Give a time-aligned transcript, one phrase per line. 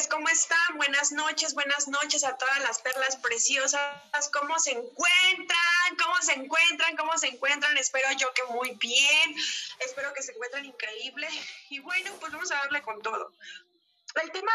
[0.00, 0.76] pues ¿cómo están?
[0.78, 4.30] Buenas noches, buenas noches a todas las perlas preciosas.
[4.32, 5.96] ¿Cómo se encuentran?
[6.02, 6.96] ¿Cómo se encuentran?
[6.96, 7.76] ¿Cómo se encuentran?
[7.76, 9.36] Espero yo que muy bien.
[9.80, 11.28] Espero que se encuentren increíble.
[11.68, 13.34] Y bueno, pues vamos a darle con todo.
[14.22, 14.52] El tema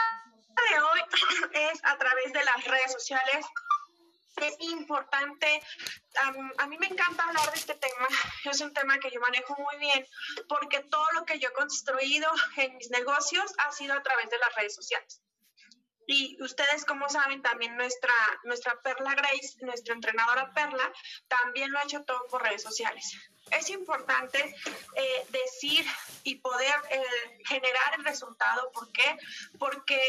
[0.71, 1.01] de hoy
[1.53, 3.46] es a través de las redes sociales
[4.37, 5.62] es importante.
[6.57, 8.07] a mí me encanta hablar de este tema.
[8.46, 10.07] Es un tema que yo manejo muy bien
[10.49, 14.39] porque todo lo que yo he construido en mis negocios ha sido a través de
[14.39, 15.21] las redes sociales.
[16.08, 20.91] Y ustedes, como saben, también nuestra, nuestra Perla Grace, nuestra entrenadora Perla,
[21.28, 23.18] también lo ha hecho todo por redes sociales.
[23.52, 24.55] Es importante
[24.95, 25.86] eh, decir
[26.23, 27.04] y poder eh,
[27.45, 28.72] generar el resultado.
[28.72, 29.18] ¿Por qué?
[29.59, 30.00] Porque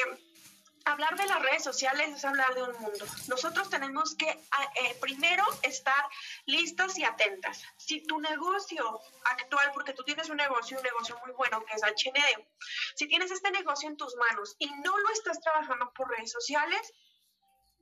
[0.86, 3.04] hablar de las redes sociales es hablar de un mundo.
[3.28, 6.08] Nosotros tenemos que ah, eh, primero estar
[6.46, 7.62] listas y atentas.
[7.76, 11.82] Si tu negocio actual, porque tú tienes un negocio, un negocio muy bueno que es
[11.82, 12.46] HND,
[12.94, 16.92] si tienes este negocio en tus manos y no lo estás trabajando por redes sociales,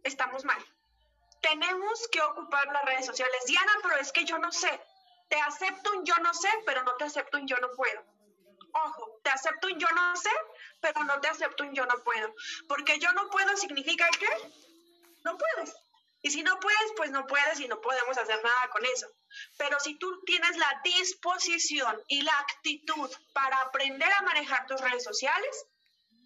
[0.02, 0.64] estamos mal.
[1.42, 3.44] Tenemos que ocupar las redes sociales.
[3.46, 4.80] Diana, pero es que yo no sé.
[5.28, 8.02] Te acepto un yo no sé, pero no te acepto un yo no puedo.
[8.74, 10.30] Ojo, te acepto un yo no sé,
[10.80, 12.34] pero no te acepto un yo no puedo.
[12.68, 14.28] Porque yo no puedo significa que
[15.24, 15.74] no puedes.
[16.22, 19.06] Y si no puedes, pues no puedes y no podemos hacer nada con eso.
[19.58, 25.04] Pero si tú tienes la disposición y la actitud para aprender a manejar tus redes
[25.04, 25.66] sociales,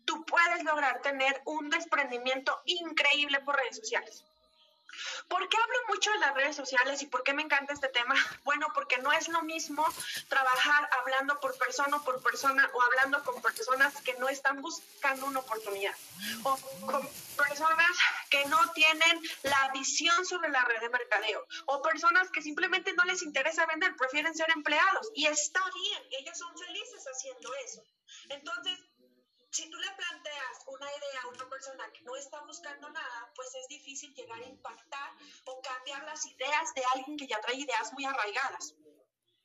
[0.06, 4.24] tú puedes lograr tener un desprendimiento increíble por redes sociales.
[5.28, 8.14] ¿Por qué hablo mucho de las redes sociales y por qué me encanta este tema?
[8.44, 9.86] Bueno, porque no es lo mismo
[10.28, 15.40] trabajar hablando por persona por persona o hablando con personas que no están buscando una
[15.40, 15.94] oportunidad
[16.44, 16.56] o
[16.86, 17.90] con personas
[18.30, 23.04] que no tienen la visión sobre la red de mercadeo o personas que simplemente no
[23.04, 27.82] les interesa vender, prefieren ser empleados y está bien, ellos son felices haciendo eso.
[28.30, 28.78] Entonces,
[29.50, 33.54] si tú le planteas una idea a una persona que no está buscando nada, pues
[33.54, 35.12] es difícil llegar a impactar
[35.46, 38.74] o cambiar las ideas de alguien que ya trae ideas muy arraigadas.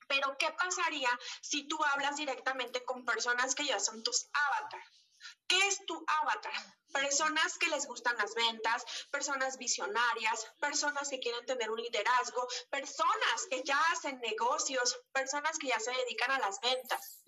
[0.06, 1.08] Pero ¿qué pasaría
[1.40, 4.82] si tú hablas directamente con personas que ya son tus avatar?
[5.46, 6.52] ¿Qué es tu avatar?
[6.92, 13.46] Personas que les gustan las ventas, personas visionarias, personas que quieren tener un liderazgo, personas
[13.50, 17.22] que ya hacen negocios, personas que ya se dedican a las ventas.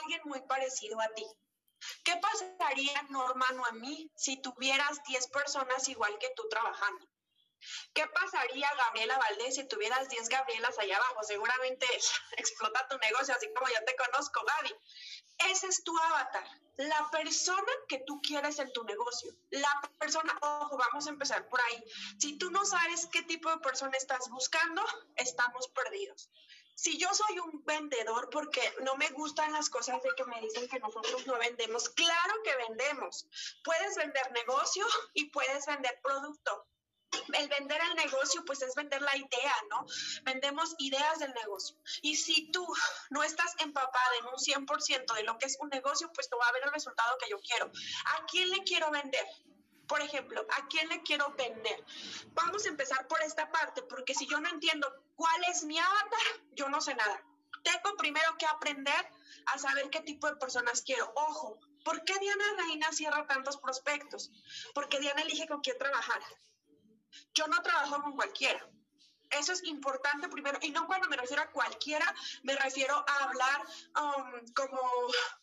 [0.00, 1.26] Alguien muy parecido a ti.
[2.04, 7.06] ¿Qué pasaría, Norma Noemí, si tuvieras 10 personas igual que tú trabajando?
[7.94, 11.22] ¿Qué pasaría, Gabriela Valdés, si tuvieras 10 Gabrielas allá abajo?
[11.22, 11.86] Seguramente
[12.36, 14.74] explota tu negocio, así como yo te conozco, Gaby.
[15.50, 16.46] Ese es tu avatar,
[16.76, 19.32] la persona que tú quieres en tu negocio.
[19.50, 21.84] La persona, ojo, vamos a empezar por ahí.
[22.18, 24.84] Si tú no sabes qué tipo de persona estás buscando,
[25.16, 26.30] estamos perdidos
[26.74, 30.68] si yo soy un vendedor porque no me gustan las cosas de que me dicen
[30.68, 33.26] que nosotros no vendemos, claro que vendemos.
[33.62, 34.84] Puedes vender negocio
[35.14, 36.66] y puedes vender producto.
[37.32, 39.86] El vender el negocio, pues es vender la idea, ¿no?
[40.24, 41.76] Vendemos ideas del negocio.
[42.02, 42.66] Y si tú
[43.10, 46.46] no estás empapada en un 100% de lo que es un negocio, pues no va
[46.46, 47.70] a haber el resultado que yo quiero.
[48.16, 49.24] ¿A quién le quiero vender?
[49.86, 51.84] Por ejemplo, ¿a quién le quiero vender?
[52.28, 56.42] Vamos a empezar por esta parte, porque si yo no entiendo cuál es mi avatar,
[56.52, 57.22] yo no sé nada.
[57.62, 59.08] Tengo primero que aprender
[59.46, 61.10] a saber qué tipo de personas quiero.
[61.16, 64.30] Ojo, ¿por qué Diana Reina cierra tantos prospectos?
[64.74, 66.20] Porque Diana elige con quién trabajar.
[67.34, 68.68] Yo no trabajo con cualquiera.
[69.38, 72.06] Eso es importante primero, y no cuando me refiero a cualquiera,
[72.42, 73.66] me refiero a hablar
[74.00, 74.80] um, como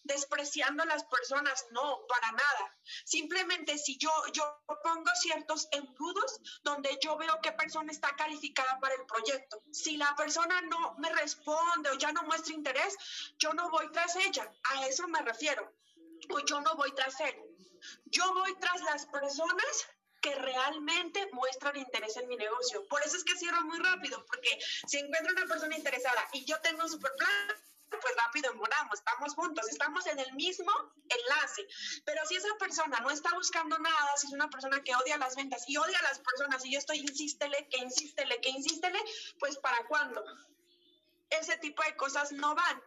[0.03, 2.77] despreciando a las personas, no, para nada.
[3.05, 8.95] Simplemente si yo, yo pongo ciertos embudos donde yo veo qué persona está calificada para
[8.95, 9.61] el proyecto.
[9.71, 12.95] Si la persona no me responde o ya no muestra interés,
[13.37, 14.51] yo no voy tras ella.
[14.63, 15.73] A eso me refiero.
[16.29, 17.35] O yo no voy tras él.
[18.05, 19.87] Yo voy tras las personas
[20.21, 22.87] que realmente muestran interés en mi negocio.
[22.87, 26.59] Por eso es que cierro muy rápido, porque si encuentro una persona interesada y yo
[26.61, 27.57] tengo un super plan,
[27.99, 30.71] pues rápido moramos, estamos juntos, estamos en el mismo
[31.09, 31.67] enlace.
[32.05, 35.35] Pero si esa persona no está buscando nada, si es una persona que odia las
[35.35, 38.99] ventas y odia a las personas y yo estoy insístele, que insístele, que insístele,
[39.39, 40.23] pues ¿para cuándo?
[41.29, 42.81] Ese tipo de cosas no van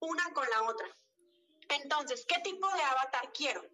[0.00, 0.86] una con la otra.
[1.68, 3.64] Entonces, ¿qué tipo de avatar quiero?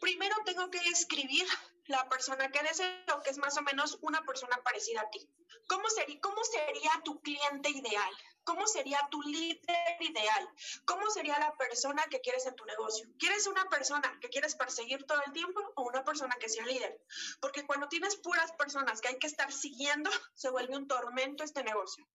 [0.00, 1.46] Primero tengo que escribir
[1.86, 5.28] la persona que deseo, que es más o menos una persona parecida a ti.
[5.68, 8.12] ¿Cómo sería, cómo sería tu cliente ideal?
[8.44, 10.48] ¿Cómo sería tu líder ideal?
[10.84, 13.08] ¿Cómo sería la persona que quieres en tu negocio?
[13.18, 17.00] ¿Quieres una persona que quieres perseguir todo el tiempo o una persona que sea líder?
[17.40, 21.62] Porque cuando tienes puras personas que hay que estar siguiendo, se vuelve un tormento este
[21.62, 22.06] negocio.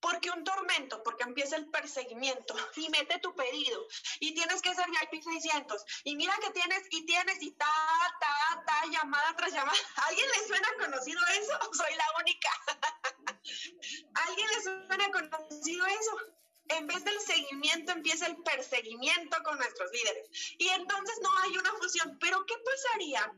[0.00, 3.86] Porque un tormento, porque empieza el perseguimiento y mete tu pedido
[4.20, 7.66] y tienes que ser VIP 600 y mira que tienes y tienes y ta,
[8.20, 9.76] ta, ta, llamada tras llamada.
[10.08, 11.58] alguien le suena conocido eso?
[11.72, 12.50] Soy la única.
[14.14, 16.16] alguien le suena conocido eso?
[16.68, 20.28] En vez del seguimiento empieza el perseguimiento con nuestros líderes.
[20.58, 22.18] Y entonces no hay una fusión.
[22.18, 23.32] Pero ¿qué pasaría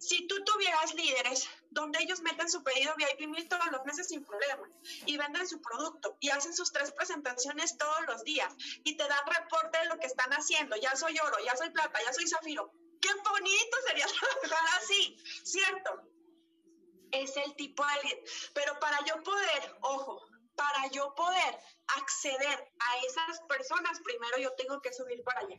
[0.00, 4.24] si tú tuvieras líderes donde ellos meten su pedido VIP mil todos los meses sin
[4.24, 4.66] problema
[5.04, 8.52] y venden su producto y hacen sus tres presentaciones todos los días
[8.82, 11.98] y te dan reporte de lo que están haciendo, ya soy oro, ya soy plata,
[12.04, 12.72] ya soy zafiro.
[13.00, 14.06] Qué bonito sería
[14.42, 16.02] trabajar así, ¿cierto?
[17.12, 18.24] Es el tipo de líder.
[18.54, 20.22] Pero para yo poder, ojo,
[20.56, 21.58] para yo poder
[21.98, 25.58] acceder a esas personas, primero yo tengo que subir para allá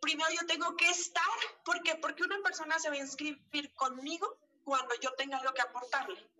[0.00, 1.24] primero yo tengo que estar,
[1.64, 1.96] ¿por qué?
[1.96, 6.30] Porque una persona se va a inscribir conmigo cuando yo tenga algo que aportarle.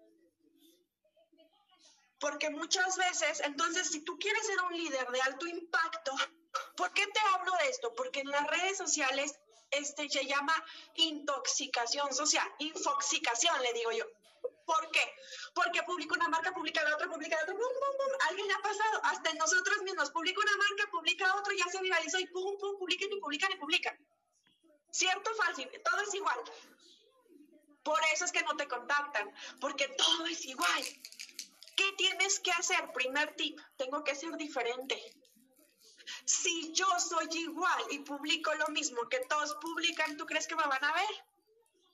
[2.21, 6.13] Porque muchas veces, entonces, si tú quieres ser un líder de alto impacto,
[6.77, 7.93] ¿por qué te hablo de esto?
[7.95, 9.39] Porque en las redes sociales
[9.71, 10.55] este, se llama
[10.95, 14.05] intoxicación social, infoxicación, le digo yo.
[14.65, 15.03] ¿Por qué?
[15.55, 18.13] Porque publica una marca, publica la otra, publica la otra, pum, pum, pum.
[18.29, 22.19] Alguien le ha pasado, hasta nosotros mismos, publica una marca, publica otra, ya se viralizó
[22.19, 23.99] y pum, pum, publican y publican y publican.
[24.91, 25.63] ¿Cierto o falso?
[25.85, 26.39] Todo es igual.
[27.83, 29.31] Por eso es que no te contactan,
[29.61, 30.85] porque todo es igual.
[31.77, 32.93] ¿Qué tienes que hacer?
[32.93, 34.97] Primer tip, tengo que ser diferente.
[36.25, 40.67] Si yo soy igual y publico lo mismo que todos publican, ¿tú crees que me
[40.67, 41.25] van a ver?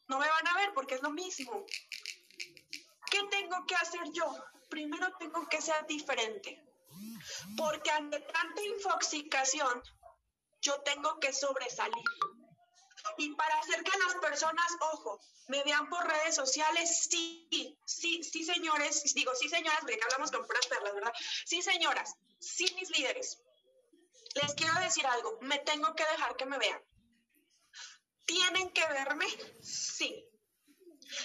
[0.09, 1.67] No me van a ver porque es lo mismo.
[3.11, 4.33] ¿Qué tengo que hacer yo?
[4.69, 6.63] Primero tengo que ser diferente.
[7.57, 9.83] Porque ante tanta infoxicación,
[10.61, 12.05] yo tengo que sobresalir.
[13.19, 17.49] Y para hacer que las personas, ojo, me vean por redes sociales, sí,
[17.85, 21.13] sí, sí, señores, digo sí, señoras, porque hablamos con puras perlas, ¿verdad?
[21.45, 23.43] Sí, señoras, sí, mis líderes.
[24.35, 26.81] Les quiero decir algo, me tengo que dejar que me vean.
[28.27, 29.27] ¿Tienen que verme?
[29.61, 30.30] Sí.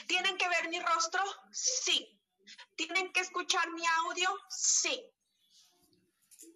[0.08, 1.24] ¿Tienen que ver mi rostro?
[1.52, 2.20] Sí.
[2.76, 4.30] ¿Tienen que escuchar mi audio?
[4.50, 5.04] Sí.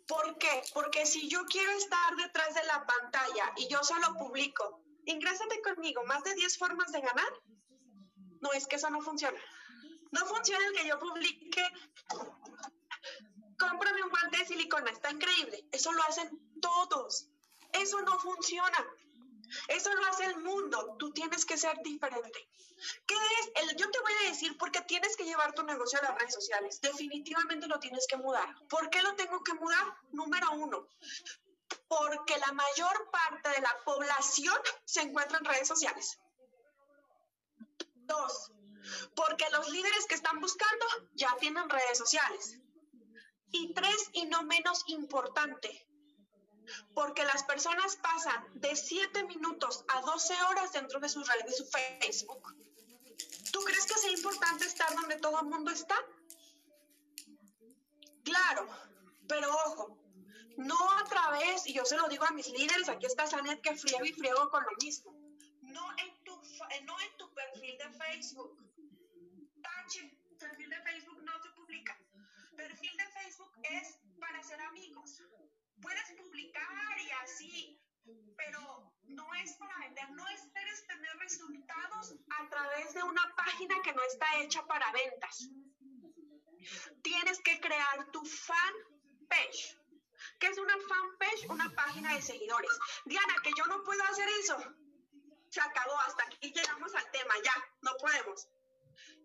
[0.07, 0.63] ¿Por qué?
[0.73, 6.03] Porque si yo quiero estar detrás de la pantalla y yo solo publico, ingrésate conmigo,
[6.05, 7.31] más de 10 formas de ganar.
[8.41, 9.39] No, es que eso no funciona.
[10.11, 11.63] No funciona el que yo publique,
[13.59, 15.67] cómprame un guante de silicona, está increíble.
[15.71, 16.29] Eso lo hacen
[16.59, 17.27] todos.
[17.73, 18.87] Eso no funciona.
[19.67, 20.95] Eso lo hace el mundo.
[20.97, 22.47] Tú tienes que ser diferente.
[23.05, 23.51] ¿Qué es?
[23.55, 26.17] El, yo te voy a decir por qué tienes que llevar tu negocio a las
[26.17, 26.79] redes sociales.
[26.81, 28.47] Definitivamente lo tienes que mudar.
[28.69, 29.97] ¿Por qué lo tengo que mudar?
[30.11, 30.87] Número uno,
[31.87, 34.55] porque la mayor parte de la población
[34.85, 36.19] se encuentra en redes sociales.
[37.95, 38.51] Dos,
[39.15, 42.57] porque los líderes que están buscando ya tienen redes sociales.
[43.51, 45.88] Y tres, y no menos importante,
[46.99, 51.53] porque las personas pasan de 7 minutos a 12 horas dentro de su red, de
[51.53, 52.53] su Facebook.
[53.53, 55.95] ¿Tú crees que es importante estar donde todo el mundo está?
[58.25, 58.67] Claro,
[59.29, 59.97] pero ojo,
[60.57, 63.77] no a través, y yo se lo digo a mis líderes, aquí está Sanet que
[63.77, 65.13] friego y friego con lo mismo,
[65.61, 66.35] no en tu,
[66.83, 68.57] no en tu perfil de Facebook.
[69.63, 71.97] Tache, perfil de Facebook no se publica.
[72.57, 75.21] Perfil de Facebook es para ser amigos
[75.81, 77.81] puedes publicar y así,
[78.37, 83.93] pero no es para vender, no esperes tener resultados a través de una página que
[83.93, 85.49] no está hecha para ventas.
[87.01, 88.73] Tienes que crear tu fan
[89.27, 89.77] page.
[90.39, 91.47] ¿Qué es una fan page?
[91.49, 92.71] Una página de seguidores.
[93.05, 94.57] Diana, que yo no puedo hacer eso.
[95.49, 98.47] Se acabó, hasta aquí llegamos al tema, ya, no podemos.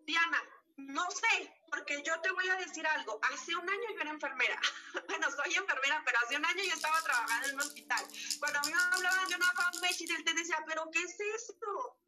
[0.07, 0.43] Diana,
[0.77, 3.19] no sé, porque yo te voy a decir algo.
[3.23, 4.61] Hace un año yo era enfermera.
[5.09, 8.05] bueno, soy enfermera, pero hace un año yo estaba trabajando en un hospital.
[8.41, 11.99] Cuando a mí me hablaban de una fanpage y él decía, ¿pero qué es esto?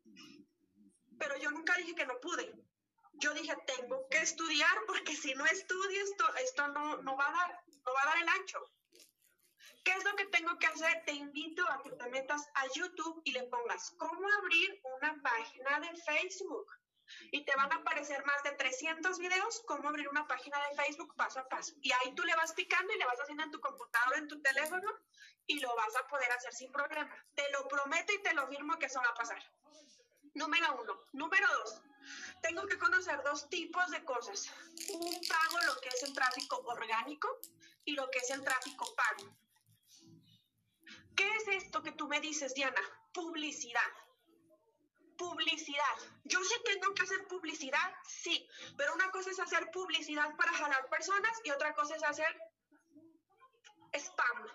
[1.19, 2.53] Pero yo nunca dije que no pude.
[3.15, 7.33] Yo dije, tengo que estudiar porque si no estudio esto, esto no, no va a
[7.33, 8.71] dar, no va a dar el ancho.
[9.85, 11.05] ¿Qué es lo que tengo que hacer?
[11.07, 15.81] Te invito a que te metas a YouTube y le pongas cómo abrir una página
[15.81, 16.67] de Facebook
[17.31, 21.15] y te van a aparecer más de 300 videos cómo abrir una página de Facebook
[21.17, 21.75] paso a paso.
[21.83, 24.41] Y ahí tú le vas picando y le vas haciendo en tu computadora, en tu
[24.41, 24.91] teléfono
[25.47, 27.11] y lo vas a poder hacer sin problema.
[27.35, 29.43] Te lo prometo y te lo firmo que eso va a pasar.
[30.35, 31.05] Número uno.
[31.13, 31.81] Número dos.
[32.43, 34.51] Tengo que conocer dos tipos de cosas.
[34.93, 37.41] Un pago, lo que es el tráfico orgánico
[37.85, 39.37] y lo que es el tráfico pago.
[41.17, 42.81] ¿Qué es esto que tú me dices, Diana?
[43.13, 43.81] Publicidad
[45.17, 45.97] publicidad.
[46.25, 50.89] Yo sí tengo que hacer publicidad, sí, pero una cosa es hacer publicidad para jalar
[50.89, 52.41] personas y otra cosa es hacer
[53.95, 54.47] spam.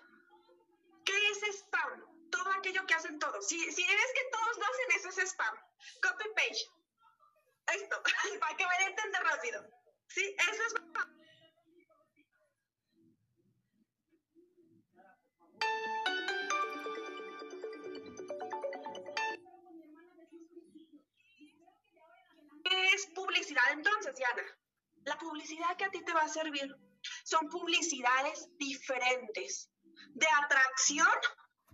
[1.04, 2.30] ¿Qué es spam?
[2.30, 3.46] Todo aquello que hacen todos.
[3.46, 5.56] Si, si ves que todos lo hacen, eso es spam.
[6.02, 6.70] Copy page.
[7.74, 8.02] Esto,
[8.40, 9.66] para que me entender rápido.
[10.08, 11.21] Sí, eso es spam.
[22.94, 24.42] Es publicidad entonces, Diana?
[25.04, 26.74] La publicidad que a ti te va a servir
[27.24, 29.70] son publicidades diferentes
[30.14, 31.08] de atracción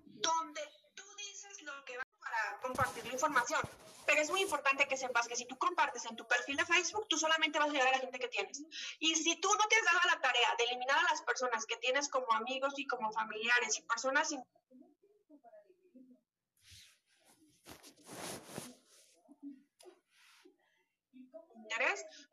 [0.05, 0.63] donde
[0.95, 3.61] tú dices lo que va para compartir la información.
[4.07, 7.07] Pero es muy importante que sepas que si tú compartes en tu perfil de Facebook,
[7.09, 8.63] tú solamente vas a llegar a la gente que tienes.
[8.99, 11.77] Y si tú no te has dado la tarea de eliminar a las personas que
[11.77, 14.33] tienes como amigos y como familiares y personas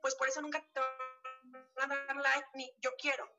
[0.02, 0.80] pues por eso nunca te
[1.76, 3.30] van a dar like ni yo quiero.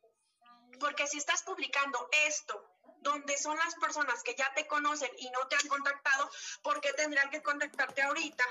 [0.81, 5.47] Porque si estás publicando esto, donde son las personas que ya te conocen y no
[5.49, 6.29] te han contactado,
[6.62, 8.45] ¿por qué tendrían que contactarte ahorita?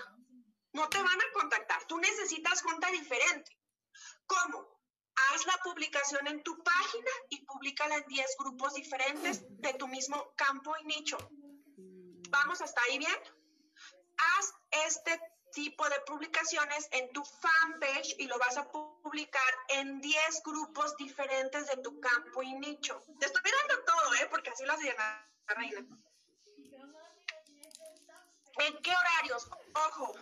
[0.73, 1.85] No te van a contactar.
[1.85, 3.57] Tú necesitas cuenta diferente.
[4.25, 4.75] ¿Cómo?
[5.15, 10.33] Haz la publicación en tu página y públicala en 10 grupos diferentes de tu mismo
[10.35, 11.17] campo y nicho.
[12.29, 13.19] ¿Vamos hasta ahí bien?
[14.17, 14.53] Haz
[14.85, 15.19] este
[15.55, 21.65] tipo de publicaciones en tu fanpage y lo vas a publicar en 10 grupos diferentes
[21.67, 23.01] de tu campo y nicho.
[23.19, 24.27] Te estoy dando todo, ¿eh?
[24.29, 25.79] Porque así lo hace la reina.
[28.57, 29.49] ¿En qué horarios?
[29.87, 30.13] Ojo,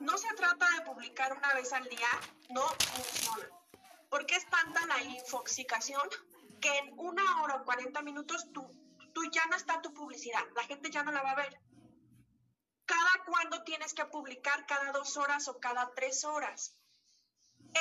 [0.00, 2.08] no se trata de publicar una vez al día,
[2.48, 3.48] no funciona.
[4.08, 6.08] Porque es tanta la infoxicación
[6.62, 8.66] que en una hora o 40 minutos tú,
[9.12, 11.67] tú ya no está tu publicidad, la gente ya no la va a ver
[12.88, 16.74] cada cuándo tienes que publicar, cada dos horas o cada tres horas.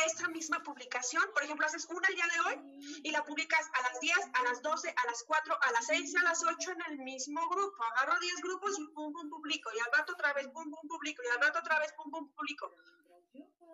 [0.05, 3.81] Esa misma publicación, por ejemplo, haces una el día de hoy y la publicas a
[3.83, 6.71] las 10, a las 12, a las 4, a las 6 y a las 8
[6.71, 7.83] en el mismo grupo.
[7.95, 9.69] Agarro 10 grupos y pum, pum, publico.
[9.73, 11.23] Y al rato otra vez, pum, pum, publico.
[11.23, 12.75] Y al rato otra vez, pum, pum, publico.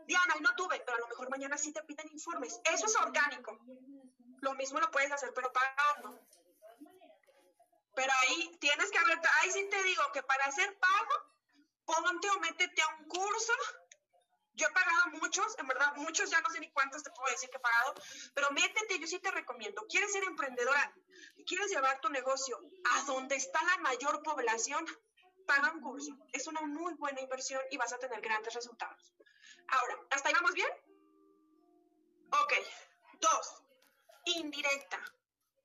[0.06, 2.62] Diana, no tuve, pero a lo mejor mañana sí te piden informes.
[2.72, 3.60] Eso es orgánico.
[4.42, 6.22] Lo mismo lo puedes hacer, pero pagando.
[7.96, 11.34] Pero ahí tienes que haber, ahí sí te digo que para hacer pago,
[11.86, 13.54] ponte o métete a un curso.
[14.56, 17.50] Yo he pagado muchos, en verdad, muchos ya no sé ni cuántos te puedo decir
[17.50, 17.96] que he pagado,
[18.36, 19.84] pero métete, yo sí te recomiendo.
[19.90, 20.94] ¿Quieres ser emprendedora?
[21.48, 22.60] ¿Quieres llevar tu negocio
[22.92, 24.86] a donde está la mayor población?
[25.48, 26.16] Paga un curso.
[26.32, 29.16] Es una muy buena inversión y vas a tener grandes resultados.
[29.68, 30.70] Ahora, ¿hasta ahí vamos bien?
[32.30, 32.54] Ok.
[33.20, 33.64] Dos.
[34.26, 35.00] Indirecta.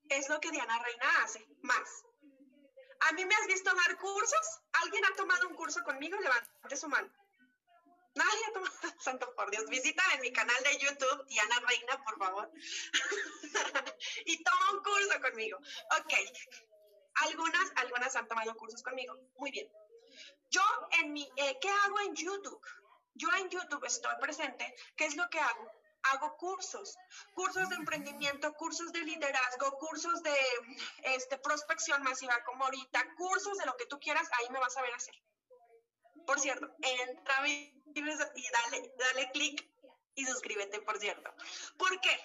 [0.09, 1.47] Es lo que Diana Reina hace.
[1.63, 2.05] Más.
[3.01, 4.61] ¿A mí me has visto dar cursos?
[4.83, 6.19] ¿Alguien ha tomado un curso conmigo?
[6.19, 7.09] Levante su mano.
[8.15, 9.69] Nadie ha tomado, santo por Dios.
[9.69, 12.51] Visita en mi canal de YouTube, Diana Reina, por favor.
[14.25, 15.59] y toma un curso conmigo.
[15.99, 16.15] Ok.
[17.23, 19.17] Algunas, algunas han tomado cursos conmigo.
[19.37, 19.69] Muy bien.
[20.51, 20.63] Yo
[21.01, 22.65] en mi, eh, ¿qué hago en YouTube?
[23.15, 24.75] Yo en YouTube estoy presente.
[24.97, 25.78] ¿Qué es lo que hago?
[26.13, 26.97] Hago cursos,
[27.35, 30.37] cursos de emprendimiento, cursos de liderazgo, cursos de
[31.03, 34.83] este, prospección masiva como ahorita, cursos de lo que tú quieras, ahí me vas a
[34.83, 35.15] ver hacer.
[36.27, 39.67] Por cierto, entra y dale, dale clic
[40.15, 41.33] y suscríbete, por cierto.
[41.77, 42.21] ¿Por qué?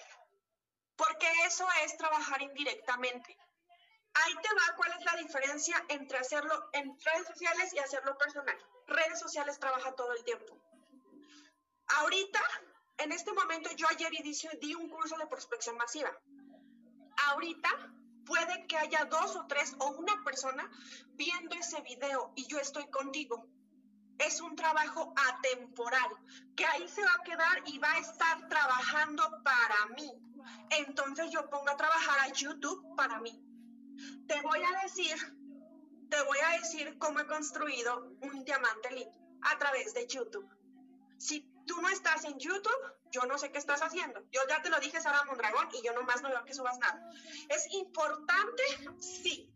[0.96, 3.36] Porque eso es trabajar indirectamente.
[4.14, 8.56] Ahí te va cuál es la diferencia entre hacerlo en redes sociales y hacerlo personal.
[8.86, 10.56] Redes sociales trabaja todo el tiempo.
[11.86, 12.40] Ahorita
[12.98, 14.12] en este momento yo ayer
[14.60, 16.10] di un curso de prospección masiva.
[17.28, 17.68] Ahorita
[18.24, 20.70] puede que haya dos o tres o una persona
[21.14, 23.46] viendo ese video y yo estoy contigo.
[24.18, 26.08] Es un trabajo atemporal,
[26.54, 30.12] que ahí se va a quedar y va a estar trabajando para mí.
[30.70, 33.42] Entonces yo pongo a trabajar a YouTube para mí.
[34.28, 35.16] Te voy a decir,
[36.08, 39.08] te voy a decir cómo he construido un diamante lead
[39.42, 40.48] a través de YouTube.
[41.18, 44.20] Si tú no estás en YouTube, yo no sé qué estás haciendo.
[44.30, 47.10] Yo ya te lo dije, Sara Mondragón, y yo nomás no veo que subas nada.
[47.48, 48.62] Es importante,
[49.00, 49.50] sí.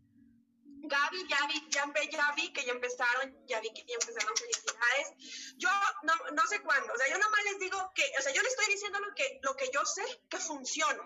[0.81, 5.55] Gaby, ya vi, ya, ya vi que ya empezaron, ya vi que ya empezaron felicidades.
[5.57, 5.69] Yo
[6.03, 8.51] no, no sé cuándo, o sea, yo nomás les digo que, o sea, yo les
[8.51, 11.03] estoy diciendo lo que, lo que yo sé que funciona.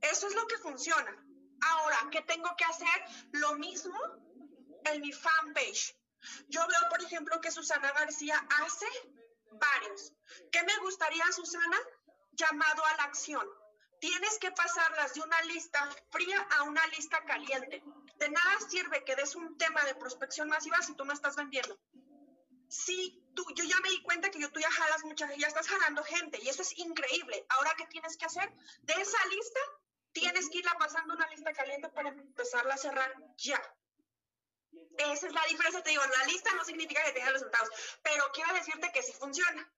[0.00, 1.24] Eso es lo que funciona.
[1.60, 3.28] Ahora, ¿qué tengo que hacer?
[3.30, 3.96] Lo mismo
[4.86, 5.96] en mi fanpage.
[6.48, 8.86] Yo veo, por ejemplo, que Susana García hace
[9.70, 10.12] varios.
[10.50, 11.78] ¿Qué me gustaría, Susana?
[12.32, 13.46] Llamado a la acción.
[14.00, 17.82] Tienes que pasarlas de una lista fría a una lista caliente.
[18.16, 21.78] De nada sirve que des un tema de prospección masiva si tú no estás vendiendo.
[22.68, 26.02] si tú, yo ya me di cuenta que tú ya jalas mucha, ya estás jalando
[26.04, 27.44] gente y eso es increíble.
[27.50, 28.50] Ahora, ¿qué tienes que hacer?
[28.82, 29.60] De esa lista,
[30.12, 33.60] tienes que irla pasando una lista caliente para empezarla a cerrar ya.
[34.98, 37.68] Esa es la diferencia, te digo, la lista no significa que tengas resultados,
[38.02, 39.70] pero quiero decirte que sí funciona.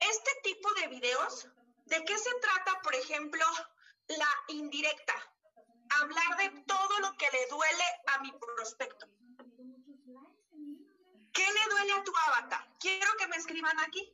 [0.00, 1.48] Este tipo de videos,
[1.86, 3.44] ¿de qué se trata, por ejemplo,
[4.08, 5.14] la indirecta?
[6.00, 9.06] Hablar de todo lo que le duele a mi prospecto.
[11.32, 12.68] ¿Qué le duele a tu avatar?
[12.80, 14.12] Quiero que me escriban aquí.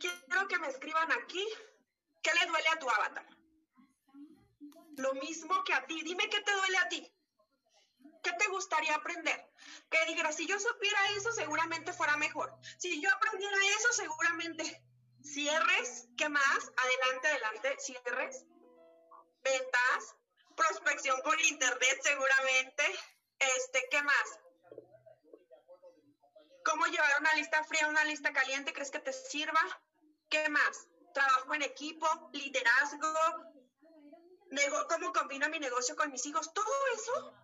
[0.00, 1.46] Quiero que me escriban aquí.
[2.22, 3.35] ¿Qué le duele a tu avatar?
[4.96, 6.02] Lo mismo que a ti.
[6.02, 7.12] Dime qué te duele a ti.
[8.22, 9.48] ¿Qué te gustaría aprender?
[9.90, 12.52] Que digas, si yo supiera eso, seguramente fuera mejor.
[12.78, 14.82] Si yo aprendiera eso, seguramente.
[15.22, 16.72] Cierres, ¿qué más?
[16.76, 18.44] Adelante, adelante, cierres.
[19.42, 20.16] Ventas,
[20.56, 22.84] prospección por internet seguramente.
[23.38, 24.40] Este, ¿qué más?
[26.64, 28.72] ¿Cómo llevar una lista fría una lista caliente?
[28.72, 29.60] ¿Crees que te sirva?
[30.28, 30.88] ¿Qué más?
[31.14, 33.14] Trabajo en equipo, liderazgo,
[34.88, 36.52] cómo combino mi negocio con mis hijos.
[36.52, 37.34] Todo eso,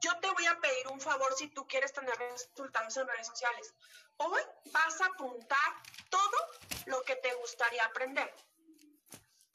[0.00, 3.74] yo te voy a pedir un favor si tú quieres tener resultados en redes sociales.
[4.16, 4.40] Hoy
[4.72, 6.38] vas a apuntar todo
[6.86, 8.32] lo que te gustaría aprender.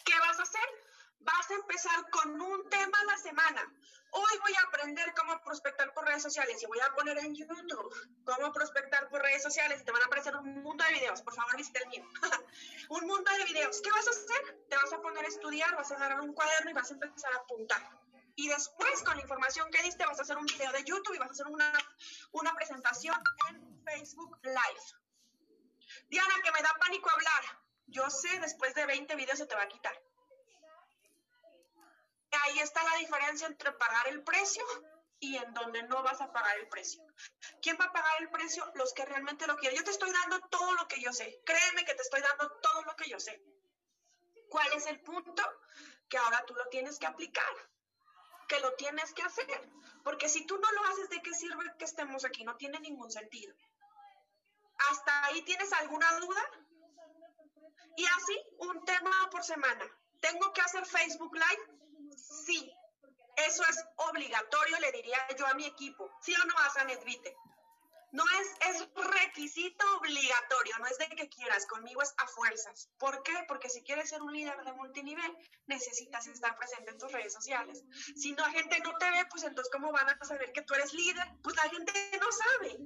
[0.03, 0.92] ¿Qué vas a hacer?
[1.23, 3.73] Vas a empezar con un tema a la semana.
[4.11, 8.23] Hoy voy a aprender cómo prospectar por redes sociales y voy a poner en YouTube
[8.23, 11.21] cómo prospectar por redes sociales y te van a aparecer un mundo de videos.
[11.21, 12.05] Por favor, visita el mío.
[12.89, 13.81] un mundo de videos.
[13.81, 14.67] ¿Qué vas a hacer?
[14.69, 17.33] Te vas a poner a estudiar, vas a agarrar un cuaderno y vas a empezar
[17.33, 17.81] a apuntar.
[18.35, 21.19] Y después, con la información que diste, vas a hacer un video de YouTube y
[21.19, 21.71] vas a hacer una,
[22.31, 23.15] una presentación
[23.49, 24.85] en Facebook Live.
[26.09, 27.43] Diana, que me da pánico hablar.
[27.87, 29.93] Yo sé, después de 20 videos se te va a quitar
[32.35, 34.63] ahí está la diferencia entre pagar el precio
[35.19, 37.01] y en donde no vas a pagar el precio.
[37.61, 38.69] ¿Quién va a pagar el precio?
[38.75, 39.77] Los que realmente lo quieren.
[39.77, 41.41] Yo te estoy dando todo lo que yo sé.
[41.45, 43.41] Créeme que te estoy dando todo lo que yo sé.
[44.49, 45.41] ¿Cuál es el punto?
[46.09, 47.53] Que ahora tú lo tienes que aplicar,
[48.47, 49.69] que lo tienes que hacer.
[50.03, 52.43] Porque si tú no lo haces, ¿de qué sirve que estemos aquí?
[52.43, 53.55] No tiene ningún sentido.
[54.91, 56.41] ¿Hasta ahí tienes alguna duda?
[57.95, 59.85] Y así, un tema por semana.
[60.19, 61.82] ¿Tengo que hacer Facebook Live?
[63.45, 66.09] Eso es obligatorio, le diría yo a mi equipo.
[66.21, 67.35] ¿Sí o no, a Nedvite?
[68.11, 72.87] No es, es requisito obligatorio, no es de que quieras, conmigo es a fuerzas.
[72.99, 73.33] ¿Por qué?
[73.47, 77.83] Porque si quieres ser un líder de multinivel, necesitas estar presente en tus redes sociales.
[78.15, 80.75] Si no, la gente no te ve, pues entonces, ¿cómo van a saber que tú
[80.75, 81.27] eres líder?
[81.41, 82.77] Pues la gente no sabe.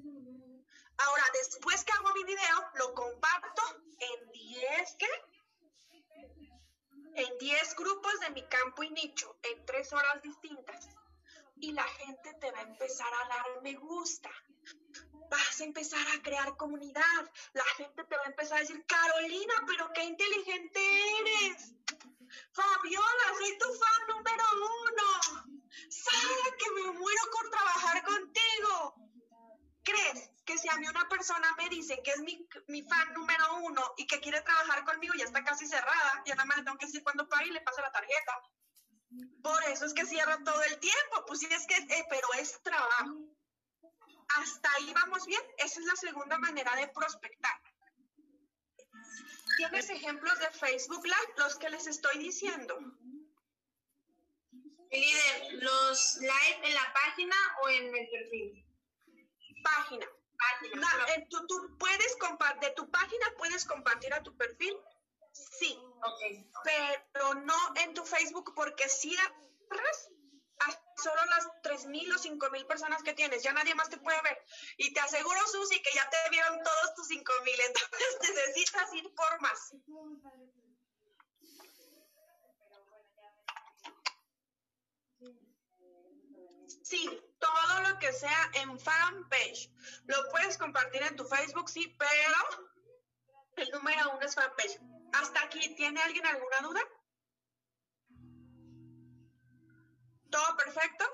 [0.99, 3.63] Ahora, después que hago mi video, lo comparto
[3.99, 5.09] en 10, ¿qué?
[7.17, 10.87] En 10 grupos de mi campo y nicho en tres horas distintas.
[11.59, 14.29] Y la gente te va a empezar a dar me gusta.
[15.29, 17.31] Vas a empezar a crear comunidad.
[17.53, 20.79] La gente te va a empezar a decir, Carolina, pero qué inteligente
[21.19, 21.73] eres.
[22.51, 24.43] Fabiola, soy tu fan número
[24.85, 25.59] uno.
[25.89, 29.06] Sabe que me muero por trabajar contigo.
[29.87, 33.59] ¿Crees que si a mí una persona me dice que es mi, mi, fan número
[33.59, 36.87] uno y que quiere trabajar conmigo, ya está casi cerrada, ya nada más tengo que
[36.87, 38.41] decir cuándo pague y le paso la tarjeta.
[39.41, 42.61] Por eso es que cierra todo el tiempo, pues sí es que, eh, pero es
[42.63, 43.15] trabajo.
[44.35, 47.61] Hasta ahí vamos bien, esa es la segunda manera de prospectar.
[49.55, 51.33] ¿Tienes ejemplos de Facebook Live?
[51.37, 52.77] Los que les estoy diciendo.
[54.91, 58.66] Líder, ¿los live en la página o en el perfil?
[59.63, 60.07] Página.
[61.29, 64.77] Tú, puedes compartir, de tu página puedes compartir a tu perfil,
[65.31, 65.77] sí,
[67.11, 70.09] pero no en tu Facebook porque cierras
[70.59, 74.37] a solo las 3.000 o 5.000 personas que tienes, ya nadie más te puede ver.
[74.77, 77.23] Y te aseguro, Susi, que ya te vieron todos tus 5.000,
[77.67, 79.73] entonces necesitas ir por más.
[86.89, 87.05] Sí,
[87.37, 89.69] todo lo que sea en fanpage.
[90.05, 92.65] Lo puedes compartir en tu Facebook, sí, pero
[93.57, 94.79] el número uno es fanpage.
[95.11, 96.79] Hasta aquí, ¿tiene alguien alguna duda?
[100.31, 101.05] ¿Todo perfecto?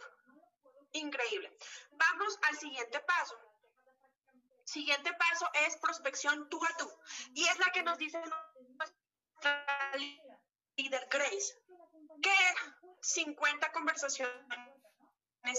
[0.91, 1.57] Increíble.
[1.93, 3.35] Vamos al siguiente paso.
[4.65, 6.87] Siguiente paso es prospección tú a tú.
[7.33, 9.91] Y es la que nos dice nuestra
[10.75, 11.59] líder Grace.
[12.21, 12.35] Que
[13.01, 14.72] 50 conversaciones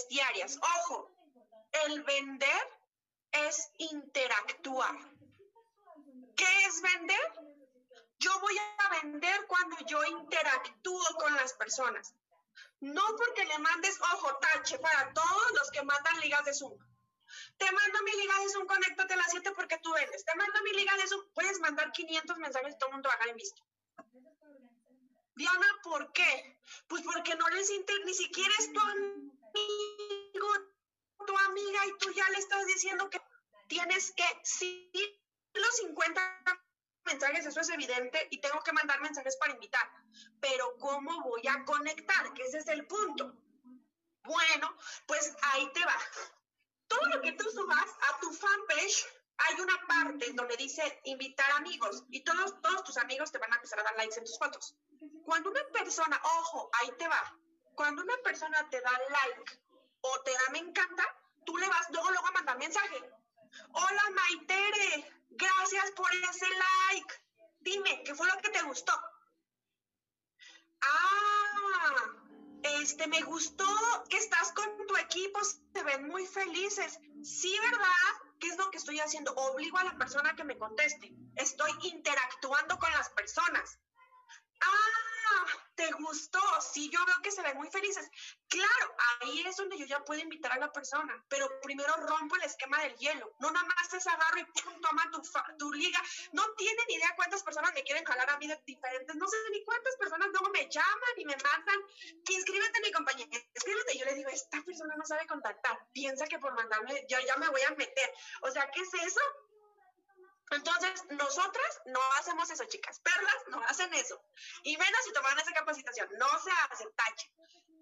[0.09, 0.57] diarias.
[0.79, 1.11] Ojo,
[1.85, 2.79] el vender
[3.31, 4.95] es interactuar.
[6.35, 7.33] ¿Qué es vender?
[8.19, 12.13] Yo voy a vender cuando yo interactúo con las personas.
[12.79, 16.77] No porque le mandes, ojo, tache para todos los que mandan ligas de Zoom.
[17.57, 20.23] Te mando mi liga de Zoom, conéctate a las 7 porque tú vendes.
[20.23, 23.25] Te mando mi liga de Zoom, puedes mandar 500 mensajes y todo el mundo va
[23.25, 23.63] a en visto.
[25.35, 26.59] Diana, ¿por qué?
[26.87, 28.79] Pues porque no les interesa, ni siquiera es tu
[29.55, 30.47] amigo,
[31.25, 33.21] tu amiga y tú ya le estás diciendo que
[33.67, 34.91] tienes que, sí,
[35.53, 36.43] los 50
[37.05, 39.89] mensajes, eso es evidente, y tengo que mandar mensajes para invitar.
[40.39, 42.33] Pero ¿cómo voy a conectar?
[42.33, 43.33] Que ese es el punto.
[44.23, 45.97] Bueno, pues ahí te va.
[46.87, 49.05] Todo lo que tú subas a tu fanpage,
[49.37, 53.55] hay una parte donde dice invitar amigos y todos, todos tus amigos te van a
[53.55, 54.75] empezar a dar likes en tus fotos.
[55.25, 57.37] Cuando una persona, ojo, ahí te va,
[57.75, 59.59] cuando una persona te da like
[60.01, 61.03] o te da me encanta,
[61.45, 63.01] tú le vas luego, luego a mandar mensaje.
[63.73, 67.15] Hola Maitere, gracias por ese like.
[67.59, 68.93] Dime, ¿qué fue lo que te gustó?
[70.81, 72.11] Ah,
[72.63, 73.65] este, me gustó
[74.09, 76.99] que estás con tu equipo, se ven muy felices.
[77.23, 78.37] Sí, ¿verdad?
[78.39, 79.33] ¿Qué es lo que estoy haciendo?
[79.33, 81.11] Obligo a la persona que me conteste.
[81.35, 83.79] Estoy interactuando con las personas.
[84.61, 86.39] Ah, ¿te gustó?
[86.61, 88.09] Sí, yo veo que se ven muy felices.
[88.47, 92.43] Claro, ahí es donde yo ya puedo invitar a la persona, pero primero rompo el
[92.43, 93.35] esquema del hielo.
[93.39, 95.21] No nada más te agarro y pum, toma tu,
[95.57, 95.99] tu liga.
[96.33, 99.15] No tienen idea cuántas personas me quieren jalar a mí de diferentes.
[99.15, 101.79] No sé ni cuántas personas luego me llaman y me mandan.
[102.29, 103.27] Inscríbete en mi compañía.
[103.53, 103.97] Inscríbete.
[103.97, 105.77] Yo le digo, esta persona no sabe contactar.
[105.91, 108.11] Piensa que por mandarme, yo ya me voy a meter.
[108.41, 109.21] O sea, ¿qué es eso?
[110.51, 112.99] Entonces, nosotras no hacemos eso, chicas.
[112.99, 114.21] Perlas no hacen eso.
[114.63, 116.09] Y menos si toman esa capacitación.
[116.17, 117.31] No se hace, tache.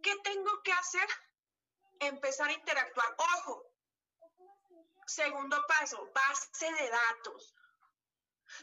[0.01, 1.07] ¿Qué tengo que hacer?
[1.99, 3.15] Empezar a interactuar.
[3.17, 3.69] Ojo.
[5.05, 7.55] Segundo paso, base de datos.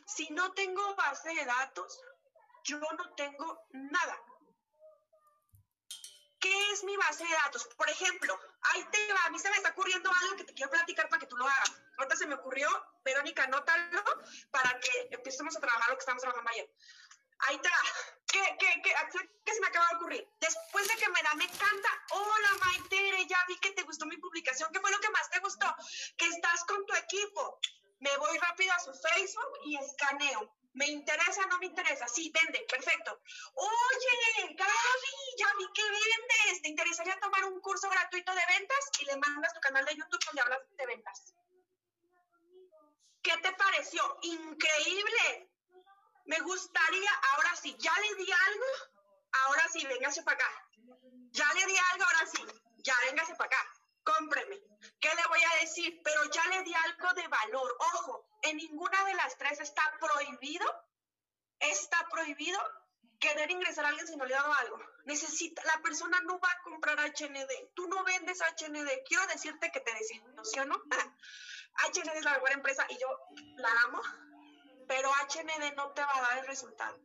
[0.07, 2.01] Si no tengo base de datos,
[2.65, 4.23] yo no tengo nada.
[6.41, 7.67] ¿Qué es mi base de datos?
[7.77, 10.71] Por ejemplo, ahí te va, a mí se me está ocurriendo algo que te quiero
[10.71, 11.83] platicar para que tú lo hagas.
[12.01, 12.67] Ahorita se me ocurrió,
[13.05, 14.03] Verónica, anótalo
[14.51, 16.67] para que empecemos a trabajar lo que estamos trabajando ayer.
[17.41, 17.71] Ahí va.
[18.27, 18.95] ¿Qué, qué, qué,
[19.45, 20.27] qué se me acaba de ocurrir?
[20.41, 24.17] Después de que me da me encanta, hola Maitere, ya vi que te gustó mi
[24.17, 24.73] publicación.
[24.73, 25.67] ¿Qué fue lo que más te gustó?
[26.17, 27.61] Que estás con tu equipo.
[27.99, 30.57] Me voy rápido a su Facebook y escaneo.
[30.73, 32.09] ¿Me interesa no me interesa?
[32.09, 33.21] Sí, vende, perfecto.
[33.53, 36.63] Oye, Gaby, ya vi que vendes.
[36.63, 38.91] ¿Te interesaría tomar un curso gratuito de ventas?
[39.01, 41.35] Y le mandas tu canal de YouTube donde hablas de ventas.
[43.23, 44.19] ¿Qué te pareció?
[44.23, 45.51] Increíble.
[46.25, 48.67] Me gustaría, ahora sí, ya le di algo,
[49.45, 50.69] ahora sí, véngase para acá.
[51.33, 52.47] Ya le di algo, ahora sí,
[52.79, 53.73] ya véngase para acá.
[54.05, 54.57] Cómpreme.
[55.01, 56.01] ¿Qué le voy a decir?
[56.03, 57.77] Pero ya le di algo de valor.
[57.95, 60.67] Ojo, en ninguna de las tres está prohibido,
[61.59, 62.59] está prohibido
[63.21, 64.79] querer ingresar a alguien si no le ha dado algo.
[65.05, 67.75] Necesita, la persona no va a comprar HND.
[67.75, 68.89] Tú no vendes HND.
[69.07, 70.83] Quiero decirte que te desilusiono.
[71.75, 73.09] HND es la mejor empresa y yo
[73.57, 74.01] la amo,
[74.87, 76.99] pero HND no te va a dar el resultado.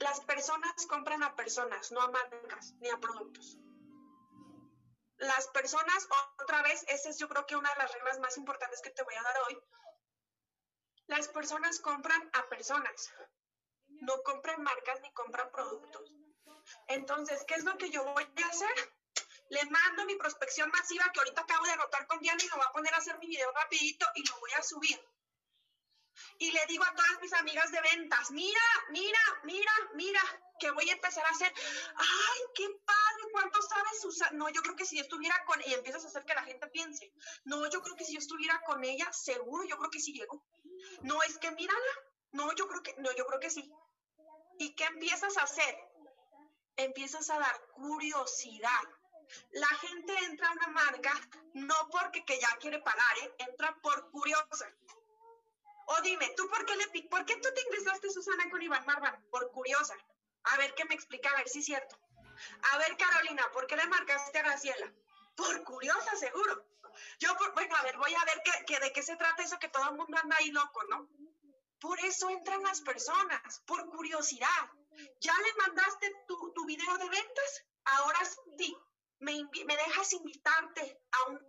[0.00, 3.58] Las personas compran a personas, no a marcas ni a productos.
[5.18, 6.06] Las personas,
[6.40, 9.02] otra vez, esa es yo creo que una de las reglas más importantes que te
[9.02, 9.58] voy a dar hoy.
[11.08, 13.12] Las personas compran a personas,
[13.88, 16.12] no compran marcas ni compran productos.
[16.86, 18.97] Entonces, ¿qué es lo que yo voy a hacer?
[19.50, 22.66] Le mando mi prospección masiva que ahorita acabo de anotar con Diana y lo voy
[22.68, 25.00] a poner a hacer mi video rapidito y lo voy a subir.
[26.38, 30.20] Y le digo a todas mis amigas de ventas, mira, mira, mira, mira,
[30.58, 31.52] que voy a empezar a hacer,
[31.96, 34.34] ay, qué padre, ¿cuánto sabes usar?
[34.34, 36.66] No, yo creo que si yo estuviera con, y empiezas a hacer que la gente
[36.68, 37.12] piense,
[37.44, 40.44] no, yo creo que si yo estuviera con ella, seguro, yo creo que sí llego.
[41.02, 41.92] No, es que mírala,
[42.32, 43.72] no, yo creo que, no, yo creo que sí.
[44.58, 45.78] ¿Y qué empiezas a hacer?
[46.76, 48.82] Empiezas a dar curiosidad.
[49.50, 51.12] La gente entra a una marca
[51.54, 53.34] no porque que ya quiere pagar, ¿eh?
[53.38, 54.72] entra por curiosa.
[55.86, 59.24] O dime, ¿tú por qué, le, por qué tú te ingresaste, Susana, con Iván Marvan?
[59.30, 59.96] Por curiosa.
[60.44, 61.98] A ver qué me explica, a ver si es cierto.
[62.72, 64.92] A ver, Carolina, ¿por qué le marcaste a Graciela?
[65.34, 66.66] Por curiosa, seguro.
[67.18, 69.88] Yo, bueno, a ver, voy a ver que, de qué se trata eso que todo
[69.90, 71.08] el mundo anda ahí loco, ¿no?
[71.80, 74.70] Por eso entran las personas, por curiosidad.
[75.20, 77.64] ¿Ya le mandaste tu, tu video de ventas?
[77.84, 78.18] Ahora
[78.58, 78.76] sí,
[79.20, 81.40] me, me dejas invitarte a una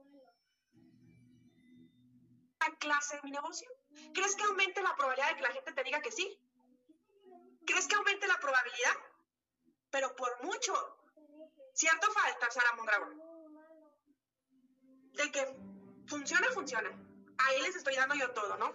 [2.79, 3.69] clase de mi negocio.
[4.13, 6.39] ¿Crees que aumente la probabilidad de que la gente te diga que sí?
[7.65, 8.95] ¿Crees que aumente la probabilidad?
[9.91, 10.73] Pero por mucho.
[11.73, 13.21] ¿Cierto falta, Sara Mondragón?
[15.13, 15.55] De que
[16.07, 17.08] funciona, funciona.
[17.45, 18.73] Ahí les estoy dando yo todo, ¿no?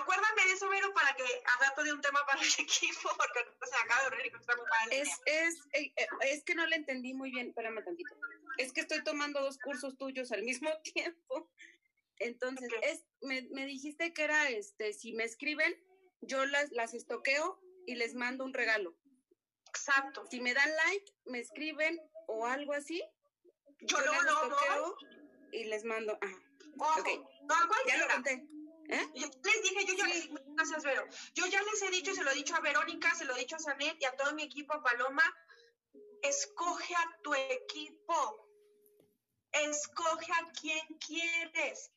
[0.00, 3.66] Acuérdame de eso, Vero, para que a rato de un tema para el equipo, porque
[3.66, 5.00] se acaba de reír y está muy padre.
[5.00, 8.14] Es, es, eh, eh, es que no le entendí muy bien, espérame tantito.
[8.58, 11.50] Es que estoy tomando dos cursos tuyos al mismo tiempo.
[12.18, 15.74] Entonces, es, me, me dijiste que era, este, si me escriben,
[16.20, 18.96] yo las, las estoqueo y les mando un regalo.
[19.68, 20.26] Exacto.
[20.30, 23.02] Si me dan like, me escriben o algo así,
[23.80, 24.24] Yo yo las
[25.52, 26.16] y les mando.
[26.20, 26.42] Ajá,
[26.78, 27.33] ojo, ok.
[27.46, 28.48] No a ya lo conté.
[28.88, 29.06] ¿Eh?
[29.14, 30.06] Yo les dije, yo ya,
[30.54, 33.34] gracias Vero, yo ya les he dicho se lo he dicho a Verónica, se lo
[33.34, 35.22] he dicho a Sanet y a todo mi equipo, a Paloma,
[36.22, 38.48] escoge a tu equipo,
[39.52, 41.90] escoge a quien quieres,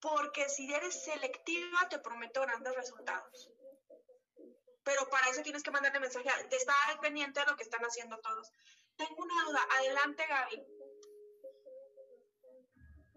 [0.00, 3.50] porque si eres selectiva te prometo grandes resultados.
[4.84, 8.18] Pero para eso tienes que mandarle mensaje, de estar pendiente de lo que están haciendo
[8.20, 8.50] todos.
[8.96, 10.77] Tengo una duda, adelante Gaby.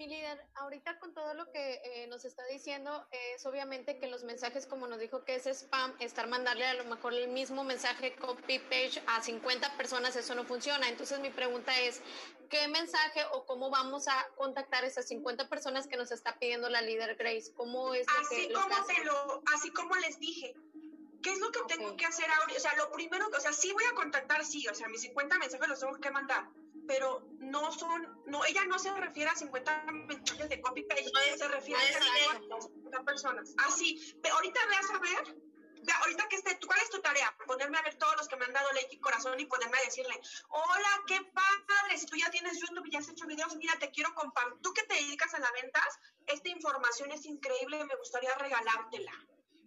[0.02, 4.24] Mi líder, ahorita con todo lo que eh, nos está diciendo, es obviamente que los
[4.24, 8.16] mensajes, como nos dijo que es spam, estar mandarle a lo mejor el mismo mensaje
[8.16, 10.90] copy page a 50 personas, eso no funciona.
[10.90, 12.02] Entonces mi pregunta es,
[12.50, 16.68] ¿qué mensaje o cómo vamos a contactar a esas 50 personas que nos está pidiendo
[16.68, 17.54] la líder Grace?
[17.54, 20.56] ¿Cómo es que, así que como te lo, así como les dije,
[21.22, 22.56] ¿qué es lo que tengo que hacer ahora?
[22.58, 25.38] O sea, lo primero, o sea, sí voy a contactar, sí, o sea, mis 50
[25.38, 26.48] mensajes los tengo que mandar,
[26.92, 31.48] pero no son, no, ella no se refiere a 50 mensajes de copy paste, se
[31.48, 32.04] refiere a a decir
[32.60, 33.54] 50 personas.
[33.60, 35.36] Así, ve, ahorita veas a ver,
[35.84, 37.34] ve, ahorita que esté, ¿cuál es tu tarea?
[37.48, 39.86] Ponerme a ver todos los que me han dado like y corazón y ponerme a
[39.86, 43.74] decirle, hola, qué padre, si tú ya tienes YouTube y ya has hecho videos, mira,
[43.80, 47.96] te quiero compartir, tú que te dedicas a las ventas, esta información es increíble, me
[47.96, 49.14] gustaría regalártela.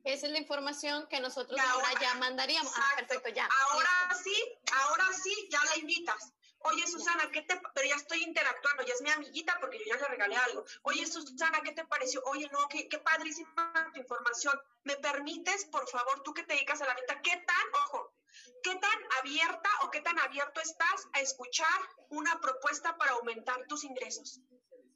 [0.05, 2.71] Esa es la información que nosotros ahora, ahora- ya mandaríamos.
[2.77, 3.49] Ah, perfecto, ya.
[3.71, 4.25] Ahora listo.
[4.25, 6.35] sí, ahora sí, ya la invitas.
[6.67, 9.97] Oye, Susana, ¿qué te Pero ya estoy interactuando, ya es mi amiguita porque yo ya
[9.97, 10.65] le regalé algo.
[10.83, 12.23] Oye, Susana, ¿qué te pareció?
[12.25, 14.59] Oye, no, qué, qué padrísima tu información.
[14.85, 18.15] ¿Me permites, por favor, tú que te dedicas a la venta, qué tan, ojo,
[18.63, 23.85] qué tan abierta o qué tan abierto estás a escuchar una propuesta para aumentar tus
[23.85, 24.41] ingresos?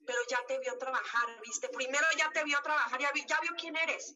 [0.07, 1.69] Pero ya te vio trabajar, ¿viste?
[1.69, 4.15] Primero ya te vio trabajar, ya, vi- ya vio quién eres.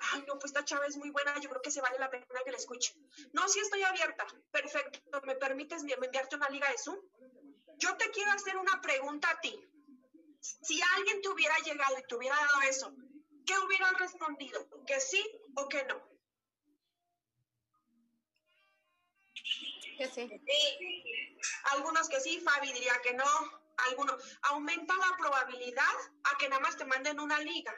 [0.00, 2.26] Ay, no, pues esta chava es muy buena, yo creo que se vale la pena
[2.44, 2.94] que la escuche.
[3.32, 4.26] No, sí estoy abierta.
[4.50, 5.20] Perfecto.
[5.24, 6.98] ¿Me permites mi- enviarte una liga de Zoom?
[7.76, 9.58] Yo te quiero hacer una pregunta a ti.
[10.40, 12.92] Si alguien te hubiera llegado y te hubiera dado eso,
[13.46, 14.66] ¿qué hubieras respondido?
[14.86, 15.22] ¿Que sí
[15.56, 16.00] o que no?
[19.96, 20.30] Que sí.
[21.72, 23.24] Algunos que sí, Fabi diría que no.
[23.88, 24.38] Algunos.
[24.42, 27.74] Aumenta la probabilidad a que nada más te manden una liga.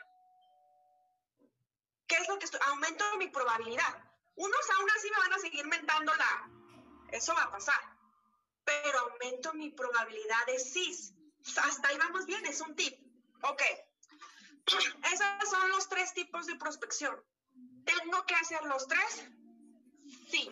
[2.11, 2.61] ¿Qué es lo que estoy?
[2.67, 4.03] Aumento mi probabilidad.
[4.35, 6.51] Unos aún así me van a seguir mentando la.
[7.13, 7.81] Eso va a pasar.
[8.65, 11.15] Pero aumento mi probabilidad de sí.
[11.63, 12.99] Hasta ahí vamos bien, es un tip.
[13.43, 13.63] Ok.
[15.13, 17.15] Esos son los tres tipos de prospección.
[17.85, 19.29] ¿Tengo que hacer los tres?
[20.29, 20.51] Sí.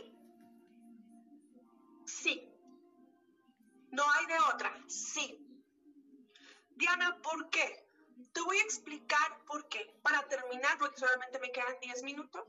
[2.06, 2.48] Sí.
[3.90, 4.78] No hay de otra.
[4.86, 5.44] Sí.
[6.76, 7.87] Diana, ¿por qué?
[8.32, 9.98] Te voy a explicar por qué.
[10.02, 12.44] Para terminar, porque solamente me quedan 10 minutos,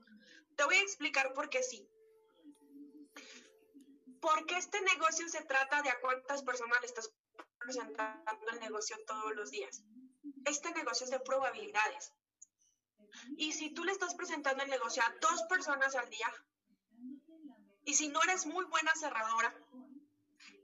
[0.55, 1.88] te voy a explicar por qué sí.
[4.21, 7.10] Porque este negocio se trata de a cuántas personas le estás
[7.58, 9.82] presentando el negocio todos los días.
[10.45, 12.13] Este negocio es de probabilidades.
[13.38, 16.27] Y si tú le estás presentando el negocio a dos personas al día,
[17.86, 19.55] y si no eres muy buena cerradora,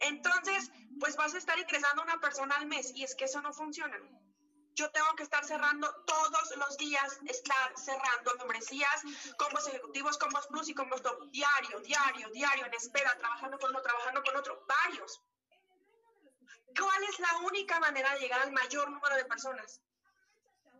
[0.01, 3.41] entonces, pues vas a estar ingresando a una persona al mes y es que eso
[3.41, 3.97] no funciona.
[4.75, 9.01] Yo tengo que estar cerrando todos los días, estar cerrando membresías,
[9.37, 13.81] combos ejecutivos, combos plus y combos top, diario, diario, diario, en espera, trabajando con uno,
[13.81, 15.21] trabajando con otro, varios.
[16.77, 19.79] ¿Cuál es la única manera de llegar al mayor número de personas?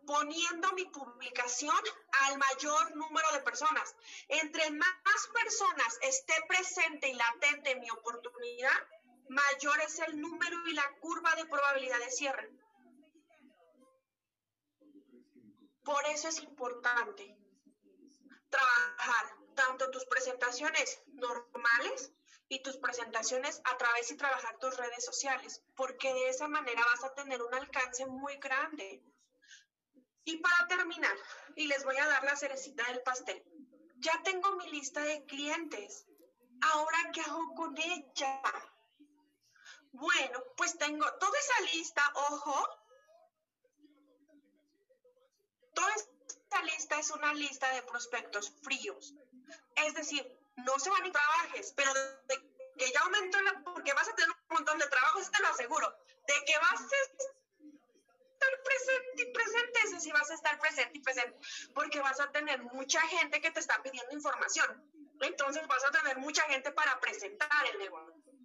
[0.06, 1.80] Poniendo mi publicación
[2.26, 3.96] al mayor número de personas.
[4.28, 8.76] Entre más personas esté presente y latente mi oportunidad,
[9.30, 12.65] mayor es el número y la curva de probabilidad de cierre.
[15.86, 17.38] Por eso es importante
[18.50, 22.12] trabajar tanto tus presentaciones normales
[22.48, 27.04] y tus presentaciones a través y trabajar tus redes sociales, porque de esa manera vas
[27.04, 29.00] a tener un alcance muy grande.
[30.24, 31.16] Y para terminar,
[31.54, 33.40] y les voy a dar la cerecita del pastel,
[33.98, 36.04] ya tengo mi lista de clientes.
[36.62, 38.42] Ahora, ¿qué hago con ella?
[39.92, 42.85] Bueno, pues tengo toda esa lista, ojo.
[45.76, 49.14] Toda esta lista es una lista de prospectos fríos.
[49.76, 52.36] Es decir, no se van a trabajes, pero de
[52.78, 55.86] que ya aumentó la, porque vas a tener un montón de trabajos, te lo aseguro.
[56.26, 61.02] De que vas a estar presente y presente, eso sí vas a estar presente y
[61.02, 61.38] presente,
[61.74, 64.82] porque vas a tener mucha gente que te está pidiendo información.
[65.20, 68.35] Entonces vas a tener mucha gente para presentar el negocio.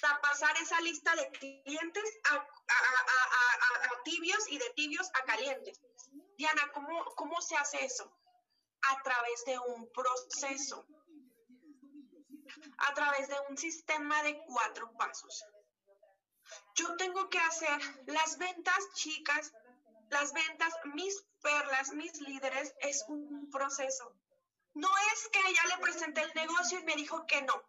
[0.00, 5.80] Para pasar esa lista de clientes a, a, tibios y de tibios a calientes.
[6.36, 8.10] Diana, ¿cómo, ¿cómo se hace eso?
[8.82, 10.86] A través de un proceso,
[12.78, 15.44] a través de un sistema de cuatro pasos.
[16.74, 19.52] Yo tengo que hacer las ventas chicas,
[20.08, 24.14] las ventas, mis perlas, mis líderes, es un proceso.
[24.74, 27.62] No es que ella le presenté el negocio y me dijo que no.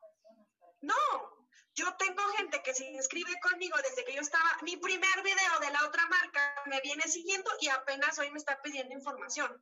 [0.82, 1.41] No,
[1.74, 5.72] yo tengo gente que se inscribe conmigo desde que yo estaba, mi primer video de
[5.72, 9.62] la otra marca me viene siguiendo y apenas hoy me está pidiendo información.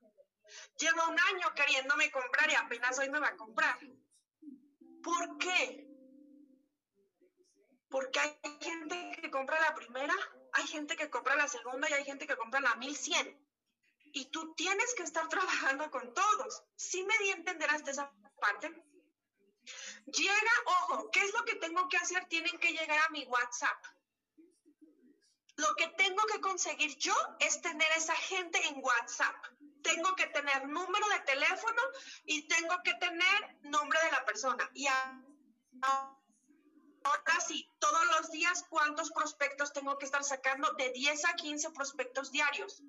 [0.77, 3.77] Llevo un año queriéndome comprar y apenas hoy me va a comprar.
[5.03, 5.87] ¿Por qué?
[7.89, 10.13] Porque hay gente que compra la primera,
[10.53, 13.47] hay gente que compra la segunda y hay gente que compra la 1100.
[14.13, 16.63] Y tú tienes que estar trabajando con todos.
[16.75, 18.88] ¿Sí me di a entender hasta esa parte?
[20.11, 22.25] Llega, ojo, ¿qué es lo que tengo que hacer?
[22.25, 23.85] Tienen que llegar a mi WhatsApp.
[25.55, 29.35] Lo que tengo que conseguir yo es tener esa gente en WhatsApp.
[29.83, 31.81] Tengo que tener número de teléfono
[32.23, 34.69] y tengo que tener nombre de la persona.
[34.73, 36.17] Y ahora
[37.45, 40.71] sí, todos los días, ¿cuántos prospectos tengo que estar sacando?
[40.73, 42.81] De 10 a 15 prospectos diarios.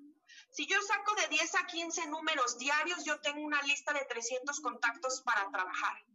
[0.49, 4.59] Si yo saco de 10 a 15 números diarios, yo tengo una lista de 300
[4.61, 6.05] contactos para trabajar.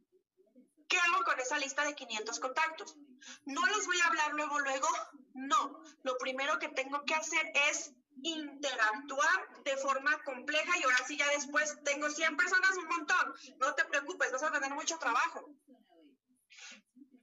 [0.89, 2.97] ¿Qué hago con esa lista de 500 contactos?
[3.45, 4.89] No les voy a hablar luego, luego.
[5.35, 5.83] No.
[6.03, 7.91] Lo primero que tengo que hacer es
[8.23, 13.35] interactuar de forma compleja y ahora sí ya después tengo 100 personas, un montón.
[13.59, 15.45] No te preocupes, vas a tener mucho trabajo.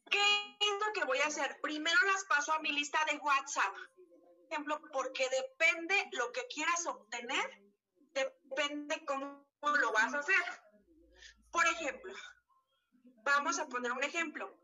[0.10, 1.58] ¿Qué es lo que voy a hacer?
[1.62, 3.73] Primero las paso a mi lista de WhatsApp.
[3.73, 7.43] Por ejemplo, porque depende lo que quieras obtener,
[8.12, 10.62] depende cómo lo vas a hacer.
[11.49, 12.13] Por ejemplo,
[13.23, 14.57] Vamos a poner un ejemplo.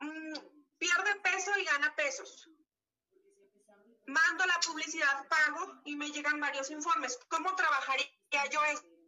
[0.00, 0.34] Mm,
[0.78, 2.50] pierde peso y gana pesos.
[4.06, 7.18] Mando la publicidad, pago y me llegan varios informes.
[7.28, 8.06] ¿Cómo trabajaría
[8.50, 8.60] yo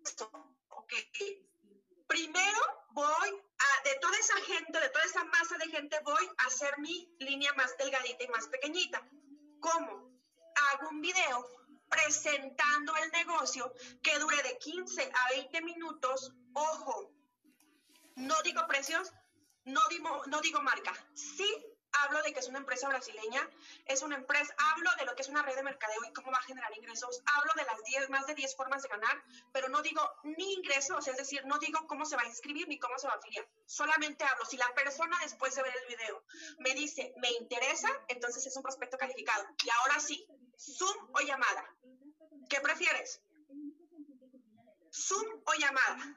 [0.04, 0.30] esto?
[0.68, 0.92] Ok.
[2.06, 6.46] Primero voy a, de toda esa gente, de toda esa masa de gente, voy a
[6.46, 9.06] hacer mi línea más delgadita y más pequeñita.
[9.60, 10.20] ¿Cómo?
[10.54, 11.46] Hago un video
[11.88, 16.32] presentando el negocio que dure de 15 a 20 minutos.
[16.54, 17.17] Ojo,
[18.18, 19.12] no digo precios,
[19.64, 20.92] no digo, no digo marca.
[21.14, 21.48] Sí
[21.92, 23.48] hablo de que es una empresa brasileña,
[23.86, 26.38] es una empresa, hablo de lo que es una red de mercadeo y cómo va
[26.38, 29.82] a generar ingresos, hablo de las 10, más de 10 formas de ganar, pero no
[29.82, 33.06] digo ni ingresos, es decir, no digo cómo se va a inscribir ni cómo se
[33.06, 36.24] va a afiliar, solamente hablo, si la persona después de ver el video
[36.58, 39.46] me dice, me interesa, entonces es un prospecto calificado.
[39.64, 40.26] Y ahora sí,
[40.58, 41.64] Zoom o llamada.
[42.48, 43.20] ¿Qué prefieres?
[44.92, 46.16] Zoom o llamada.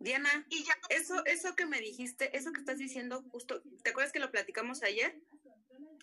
[0.00, 4.12] Diana, y ya, eso, eso que me dijiste, eso que estás diciendo, justo, ¿te acuerdas
[4.12, 5.14] que lo platicamos ayer?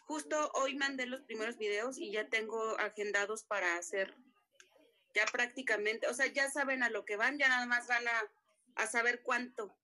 [0.06, 4.16] Justo hoy mandé los primeros videos y ya tengo agendados para hacer,
[5.16, 8.32] ya prácticamente, o sea, ya saben a lo que van, ya nada más van a,
[8.76, 9.76] a saber cuánto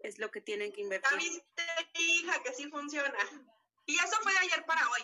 [0.00, 1.10] es lo que tienen que invertir.
[1.10, 1.62] Ya viste,
[1.98, 3.18] hija, que sí funciona.
[3.86, 5.00] Y eso fue de ayer para hoy.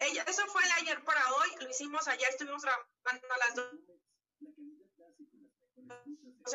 [0.00, 3.74] Ella, eso fue de ayer para hoy, lo hicimos ayer, estuvimos trabajando a las dos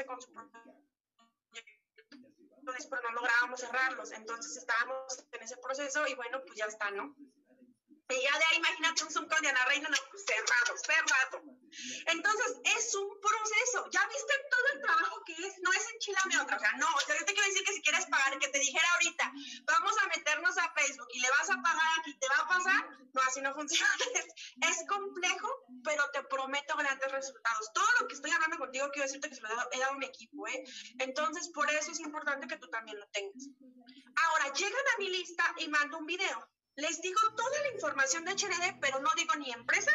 [0.07, 0.31] con su
[2.89, 4.11] pero no lográbamos cerrarlos.
[4.11, 7.15] Entonces estábamos en ese proceso y bueno, pues ya está, ¿no?
[8.11, 11.43] Y ya de ahí, imagínate un Zoom con Diana Reina, no, pues cerrado, cerrado.
[12.07, 13.89] Entonces, es un proceso.
[13.91, 16.57] Ya viste todo el trabajo que es, no es enchilame otra.
[16.57, 19.31] O sea, no, yo te quiero decir que si quieres pagar, que te dijera ahorita,
[19.65, 22.89] vamos a meternos a Facebook y le vas a pagar aquí, ¿te va a pasar?
[23.13, 23.91] No, así no funciona.
[24.61, 25.47] Es, complejo,
[25.83, 27.71] pero te prometo grandes resultados.
[27.73, 29.93] Todo lo que estoy hablando contigo, quiero decirte que se lo he dado, he dado
[29.93, 30.63] a mi equipo, ¿eh?
[30.99, 33.47] Entonces, por eso es importante que tú también lo tengas.
[34.15, 36.49] Ahora, llegan a mi lista y mando un video.
[36.75, 39.91] Les digo toda la información de HND, pero no digo ni empresa,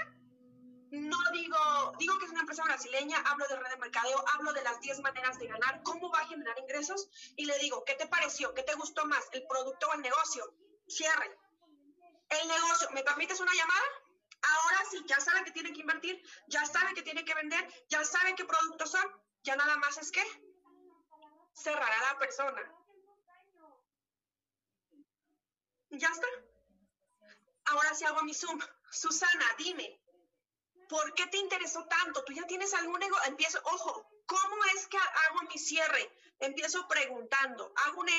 [0.90, 4.62] no digo, digo que es una empresa brasileña, hablo de red de mercadeo, hablo de
[4.62, 8.06] las 10 maneras de ganar, cómo va a generar ingresos y le digo, ¿qué te
[8.06, 8.54] pareció?
[8.54, 9.24] ¿Qué te gustó más?
[9.32, 10.54] ¿El producto o el negocio?
[10.86, 11.38] Cierre.
[12.28, 13.84] El negocio, ¿me permites una llamada?
[14.42, 18.04] Ahora sí, ya sabe que tiene que invertir, ya sabe que tiene que vender, ya
[18.04, 19.04] sabe qué productos son,
[19.42, 20.22] ya nada más es que
[21.52, 22.62] cerrará la persona.
[25.90, 26.26] Ya está.
[27.66, 28.60] Ahora sí hago mi Zoom.
[28.90, 30.00] Susana, dime,
[30.88, 32.24] ¿por qué te interesó tanto?
[32.24, 33.16] Tú ya tienes algún ego.
[33.26, 36.10] Empiezo, ojo, ¿cómo es que hago mi cierre?
[36.38, 38.12] Empiezo preguntando, hago una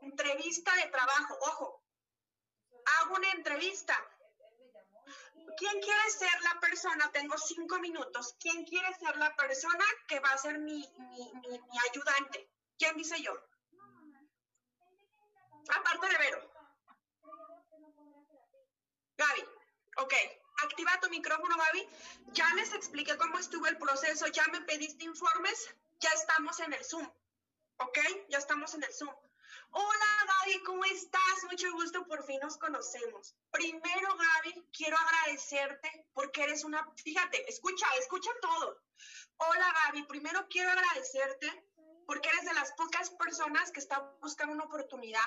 [0.00, 1.84] entrevista de trabajo, ojo,
[3.00, 3.96] hago una entrevista.
[5.56, 7.10] ¿quién quiere ser la persona?
[7.12, 8.34] Tengo cinco minutos.
[8.40, 12.50] ¿Quién quiere ser la persona que va a ser mi, mi, mi, mi ayudante?
[12.78, 13.32] ¿Quién dice yo?
[15.68, 16.53] Aparte de Vero.
[19.16, 19.44] Gaby,
[19.98, 20.14] ok.
[20.62, 21.88] Activa tu micrófono, Gaby.
[22.32, 26.84] Ya les expliqué cómo estuvo el proceso, ya me pediste informes, ya estamos en el
[26.84, 27.08] Zoom.
[27.78, 27.98] ¿Ok?
[28.28, 29.14] Ya estamos en el Zoom.
[29.70, 31.44] Hola Gaby, ¿cómo estás?
[31.50, 33.34] Mucho gusto, por fin nos conocemos.
[33.50, 38.80] Primero, Gaby, quiero agradecerte porque eres una, fíjate, escucha, escucha todo.
[39.36, 41.68] Hola Gaby, primero quiero agradecerte
[42.06, 45.20] porque eres de las pocas personas que está buscando una oportunidad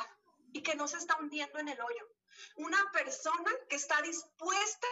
[0.58, 2.08] y que no se está hundiendo en el hoyo.
[2.56, 4.88] Una persona que está dispuesta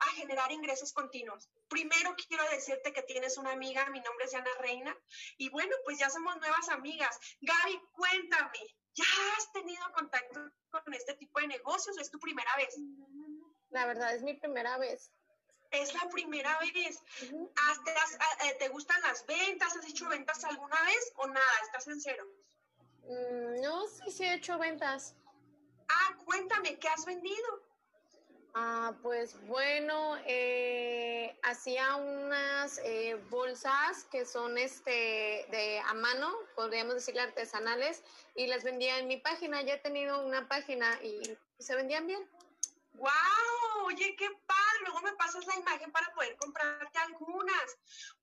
[0.00, 1.48] a generar ingresos continuos.
[1.68, 4.96] Primero quiero decirte que tienes una amiga, mi nombre es Ana Reina,
[5.36, 7.18] y bueno, pues ya somos nuevas amigas.
[7.40, 8.58] Gaby, cuéntame,
[8.94, 9.04] ¿ya
[9.38, 10.40] has tenido contacto
[10.70, 12.74] con este tipo de negocios o es tu primera vez?
[13.70, 15.12] La verdad es mi primera vez.
[15.70, 16.98] Es la primera vez.
[17.56, 19.74] ¿Has- te, has- eh, ¿Te gustan las ventas?
[19.76, 21.58] ¿Has hecho ventas alguna vez o nada?
[21.64, 22.24] ¿Estás en cero?
[23.08, 25.14] Mm, no, sí, sí he hecho ventas.
[25.88, 27.62] Ah, cuéntame, ¿qué has vendido?
[28.54, 34.90] Ah, pues bueno, eh, hacía unas eh, bolsas que son este
[35.50, 38.02] de a mano, podríamos decirle artesanales,
[38.34, 39.62] y las vendía en mi página.
[39.62, 42.28] Ya he tenido una página y se vendían bien.
[42.94, 43.86] ¡Wow!
[43.86, 44.80] Oye, qué padre.
[44.82, 47.78] Luego me pasas la imagen para poder comprarte algunas.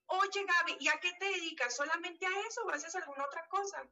[0.06, 1.76] Oye, Gaby, ¿y a qué te dedicas?
[1.76, 3.84] ¿Solamente a eso o haces alguna otra cosa?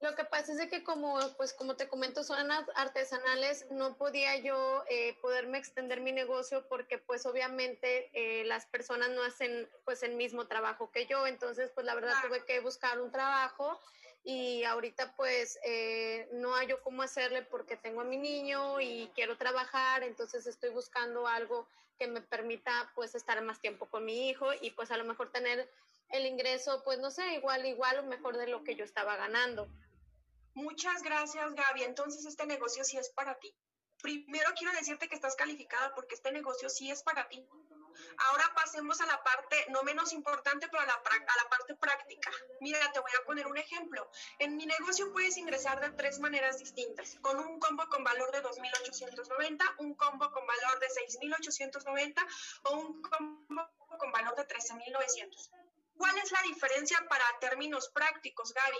[0.00, 3.96] Lo que pasa es de que como, pues como te comento, son ar- artesanales, no
[3.96, 9.68] podía yo eh, poderme extender mi negocio porque pues obviamente eh, las personas no hacen
[9.86, 12.28] pues el mismo trabajo que yo, entonces pues la verdad Claro.
[12.28, 13.80] tuve que buscar un trabajo
[14.22, 19.10] y ahorita pues eh, no hay yo cómo hacerle porque tengo a mi niño y
[19.14, 21.66] quiero trabajar, entonces estoy buscando algo
[21.98, 25.30] que me permita pues estar más tiempo con mi hijo y pues a lo mejor
[25.30, 25.70] tener
[26.10, 29.66] el ingreso pues no sé, igual, igual o mejor de lo que yo estaba ganando.
[30.56, 31.82] Muchas gracias, Gaby.
[31.82, 33.54] Entonces, este negocio sí es para ti.
[34.00, 37.46] Primero quiero decirte que estás calificada porque este negocio sí es para ti.
[38.16, 42.30] Ahora pasemos a la parte, no menos importante, pero a la, a la parte práctica.
[42.62, 44.10] Mira, te voy a poner un ejemplo.
[44.38, 47.18] En mi negocio puedes ingresar de tres maneras distintas.
[47.20, 52.26] Con un combo con valor de 2.890, un combo con valor de 6.890
[52.64, 55.65] o un combo con valor de 13.900.
[55.96, 58.78] ¿Cuál es la diferencia para términos prácticos, Gaby?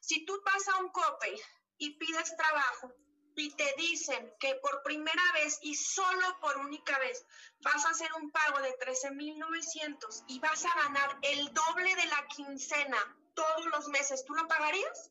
[0.00, 1.40] Si tú vas a un COPE
[1.78, 2.94] y pides trabajo
[3.36, 7.26] y te dicen que por primera vez y solo por única vez
[7.60, 12.26] vas a hacer un pago de 13.900 y vas a ganar el doble de la
[12.28, 15.10] quincena todos los meses, ¿tú lo pagarías?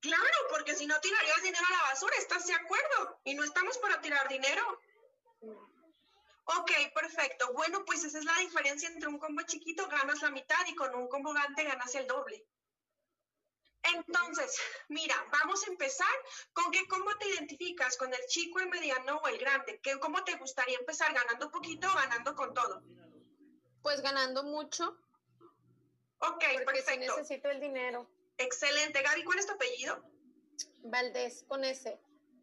[0.00, 3.20] Claro, porque si no tirarías dinero a la basura, ¿estás de acuerdo?
[3.24, 4.80] Y no estamos para tirar dinero.
[6.46, 7.52] Ok, perfecto.
[7.54, 10.94] Bueno, pues esa es la diferencia entre un combo chiquito ganas la mitad y con
[10.94, 12.46] un combo grande ganas el doble.
[13.82, 14.56] Entonces,
[14.88, 16.08] mira, vamos a empezar
[16.52, 19.80] con que cómo te identificas con el chico, el mediano o el grande.
[19.82, 22.82] ¿Qué, ¿Cómo te gustaría empezar ganando poquito o ganando con todo?
[23.82, 24.96] Pues ganando mucho,
[26.18, 27.16] Ok, porque sí perfecto.
[27.16, 28.08] necesito el dinero.
[28.38, 29.02] Excelente.
[29.02, 30.02] Gaby, ¿cuál es tu apellido?
[30.82, 32.00] Valdés, con ese.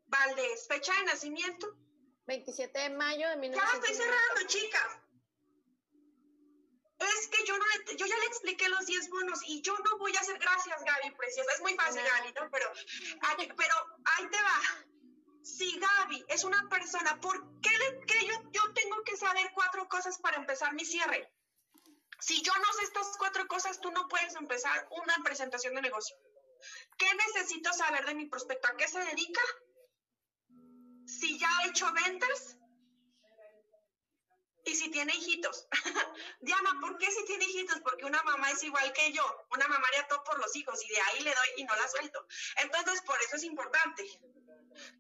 [0.07, 0.67] Valdés.
[0.67, 1.75] Fecha de nacimiento.
[2.25, 3.73] 27 de mayo de Ya 1990.
[3.73, 4.99] estoy cerrando, chicas.
[6.99, 9.97] Es que yo no le, yo ya le expliqué los 10 bonos y yo no
[9.97, 11.51] voy a hacer gracias, Gaby, preciosa.
[11.53, 12.01] Es muy fácil.
[12.01, 12.49] Gaby, ¿no?
[12.49, 12.71] Pero,
[13.57, 14.61] pero ahí te va.
[15.43, 19.89] Si Gaby es una persona, ¿por qué, le, que yo, yo tengo que saber cuatro
[19.89, 21.29] cosas para empezar mi cierre?
[22.21, 26.15] Si yo no sé estas cuatro cosas, tú no puedes empezar una presentación de negocio.
[26.97, 28.69] ¿Qué necesito saber de mi prospecto?
[28.69, 29.41] ¿A qué se dedica?
[31.19, 32.57] Si ya ha hecho ventas,
[34.65, 35.67] y si tiene hijitos.
[36.39, 37.79] Diana, ¿por qué si tiene hijitos?
[37.81, 39.23] Porque una mamá es igual que yo.
[39.51, 41.87] Una mamá haría todo por los hijos y de ahí le doy y no la
[41.87, 42.25] suelto.
[42.57, 44.03] Entonces, por eso es importante.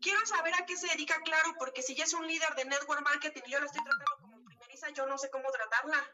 [0.01, 3.01] Quiero saber a qué se dedica, claro, porque si ella es un líder de network
[3.03, 6.11] marketing y yo la estoy tratando como primeriza, yo no sé cómo tratarla.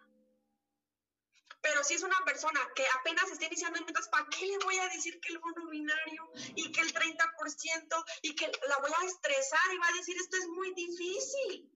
[1.62, 4.78] Pero si es una persona que apenas está iniciando en ventas, ¿para qué le voy
[4.78, 9.06] a decir que el bono binario y que el 30% y que la voy a
[9.06, 11.70] estresar y va a decir esto es muy difícil?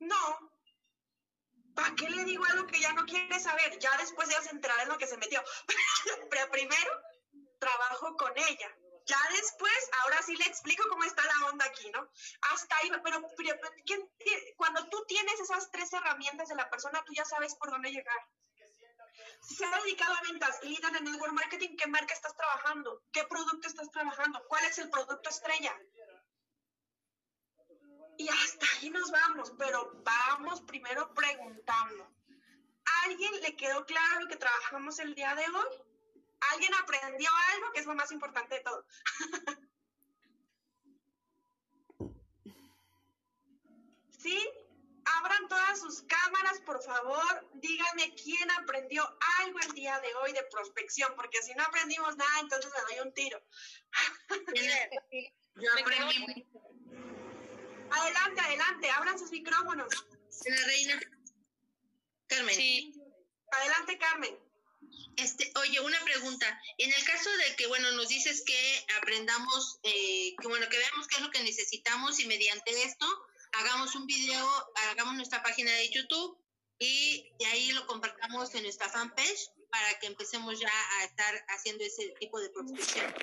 [0.00, 0.50] No.
[1.74, 3.78] ¿Para qué le digo algo que ya no quiere saber?
[3.78, 5.42] Ya después ya se enterará en lo que se metió.
[6.30, 7.02] Pero primero,
[7.58, 8.76] trabajo con ella.
[9.06, 12.08] Ya después, ahora sí le explico cómo está la onda aquí, ¿no?
[12.52, 17.02] Hasta ahí, pero, pero, ¿quién tie- cuando tú tienes esas tres herramientas de la persona,
[17.04, 18.18] tú ya sabes por dónde llegar.
[19.42, 23.02] Si se ha dedicado a ventas, líder de network marketing, ¿qué marca estás trabajando?
[23.12, 24.42] ¿Qué producto estás trabajando?
[24.48, 25.76] ¿Cuál es el producto estrella?
[28.16, 32.14] y hasta ahí nos vamos, pero vamos primero preguntando.
[33.04, 35.93] ¿Alguien le quedó claro que trabajamos el día de hoy?
[36.52, 38.86] ¿Alguien aprendió algo que es lo más importante de todo?
[44.18, 44.50] ¿Sí?
[45.18, 47.50] Abran todas sus cámaras, por favor.
[47.54, 49.06] Díganme quién aprendió
[49.40, 53.06] algo el día de hoy de prospección, porque si no aprendimos nada, entonces le doy
[53.06, 53.42] un tiro.
[55.56, 56.46] Yo aprendí.
[57.90, 59.88] Adelante, adelante, abran sus micrófonos.
[60.46, 61.00] La reina.
[62.26, 62.54] Carmen.
[62.54, 62.94] Sí,
[63.52, 64.38] Adelante, Carmen.
[65.16, 66.60] Este, oye, una pregunta.
[66.78, 71.06] En el caso de que, bueno, nos dices que aprendamos, eh, que bueno, que veamos
[71.06, 73.06] qué es lo que necesitamos y mediante esto
[73.52, 74.48] hagamos un video,
[74.90, 76.38] hagamos nuestra página de YouTube
[76.78, 81.84] y de ahí lo compartamos en nuestra fanpage para que empecemos ya a estar haciendo
[81.84, 83.14] ese tipo de prospección.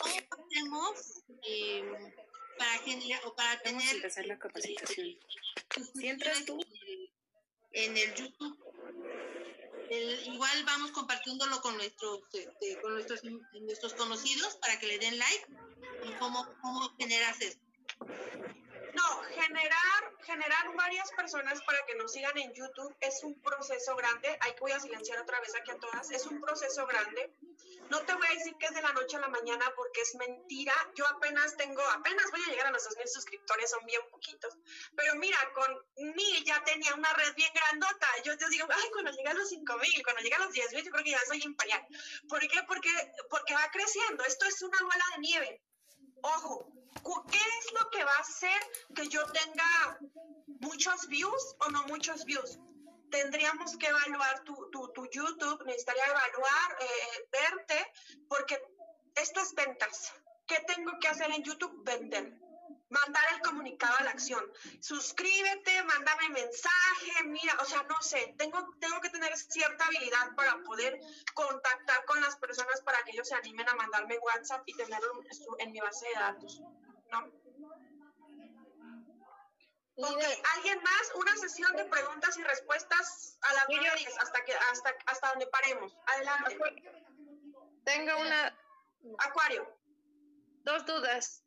[0.00, 2.14] ¿Cómo hacemos eh,
[2.58, 5.18] para generar o para vamos a tener empezar la capacitación.
[5.68, 6.58] tus ¿Sí entras tú?
[7.72, 8.58] en el YouTube.
[9.90, 15.18] El- igual vamos compartiéndolo con nuestros este, con nuestros nuestros conocidos para que le den
[15.18, 15.46] like
[16.04, 17.64] y cómo cómo generas esto.
[18.94, 24.28] No, generar, generar varias personas para que nos sigan en YouTube es un proceso grande.
[24.40, 26.10] Ahí voy a silenciar otra vez aquí a todas.
[26.10, 27.32] Es un proceso grande.
[27.90, 30.14] No te voy a decir que es de la noche a la mañana porque es
[30.14, 30.72] mentira.
[30.94, 34.56] Yo apenas tengo, apenas voy a llegar a los 2.000 suscriptores, son bien poquitos.
[34.96, 35.66] Pero mira, con
[36.14, 38.06] mil ya tenía una red bien grandota.
[38.24, 40.90] Yo te digo, ay, cuando llegue a los 5.000, cuando llegue a los 10.000, yo
[40.92, 41.84] creo que ya soy imperial.
[42.28, 42.62] ¿Por qué?
[42.68, 42.90] Porque,
[43.28, 44.24] porque va creciendo.
[44.24, 45.62] Esto es una bola de nieve.
[46.22, 46.72] Ojo,
[47.30, 48.60] ¿qué es lo que va a hacer
[48.94, 49.98] que yo tenga
[50.60, 52.58] muchos views o no muchos views?
[53.10, 57.92] Tendríamos que evaluar tu, tu, tu YouTube, necesitaría evaluar, eh, verte,
[58.28, 58.60] porque
[59.16, 60.12] esto es ventas.
[60.46, 61.84] ¿Qué tengo que hacer en YouTube?
[61.84, 62.32] Vender.
[62.88, 64.44] Mandar el comunicado a la acción.
[64.80, 70.56] Suscríbete, mándame mensaje, mira, o sea, no sé, tengo, tengo que tener cierta habilidad para
[70.64, 70.98] poder
[71.34, 75.20] contactar con las personas para que ellos se animen a mandarme WhatsApp y tenerlo
[75.58, 76.60] en mi base de datos.
[77.12, 77.39] ¿no?
[79.96, 80.22] Ok,
[80.56, 81.12] ¿alguien más?
[81.14, 85.94] Una sesión de preguntas y respuestas a las 9.10 hasta, que, hasta, hasta donde paremos.
[86.06, 86.58] Adelante.
[87.84, 88.56] Tengo una,
[89.18, 89.68] Acuario.
[90.64, 91.44] dos dudas.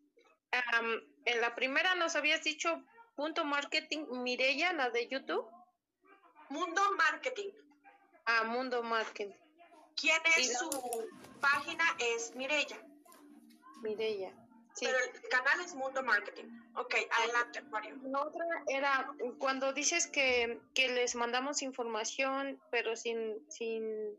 [0.74, 2.84] Am, en la primera nos habías dicho
[3.16, 5.50] punto marketing Mireya, la de YouTube.
[6.50, 7.52] Mundo Marketing.
[8.26, 9.34] Ah, Mundo Marketing,
[9.96, 11.10] ¿Quién es la- su
[11.42, 11.84] página?
[11.98, 12.78] Es Mirella.
[13.82, 14.32] Mireya.
[14.76, 14.86] Sí.
[14.88, 16.46] Pero el canal es Mundo Marketing.
[16.76, 17.96] Ok, adelante, Acuario.
[18.04, 24.18] La otra era cuando dices que, que les mandamos información, pero sin, sin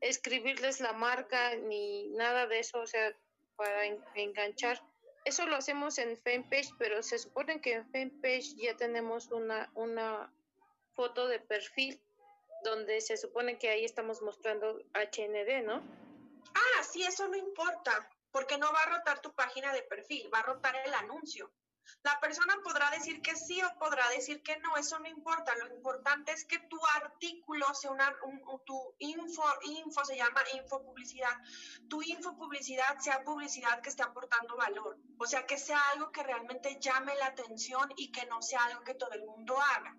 [0.00, 3.14] escribirles la marca ni nada de eso, o sea,
[3.56, 4.82] para en- enganchar.
[5.26, 10.32] Eso lo hacemos en fanpage, pero se supone que en fanpage ya tenemos una, una
[10.94, 12.00] foto de perfil
[12.64, 15.82] donde se supone que ahí estamos mostrando HND, ¿no?
[16.54, 20.40] Ah, sí, eso no importa, porque no va a rotar tu página de perfil, va
[20.40, 21.52] a rotar el anuncio.
[22.04, 25.52] La persona podrá decir que sí o podrá decir que no, eso no importa.
[25.56, 30.40] Lo importante es que tu artículo sea una, un- un- tu info, info se llama
[30.54, 31.32] info publicidad.
[31.88, 34.98] Tu info publicidad sea publicidad que esté aportando valor.
[35.18, 38.84] O sea, que sea algo que realmente llame la atención y que no sea algo
[38.84, 39.96] que todo el mundo haga.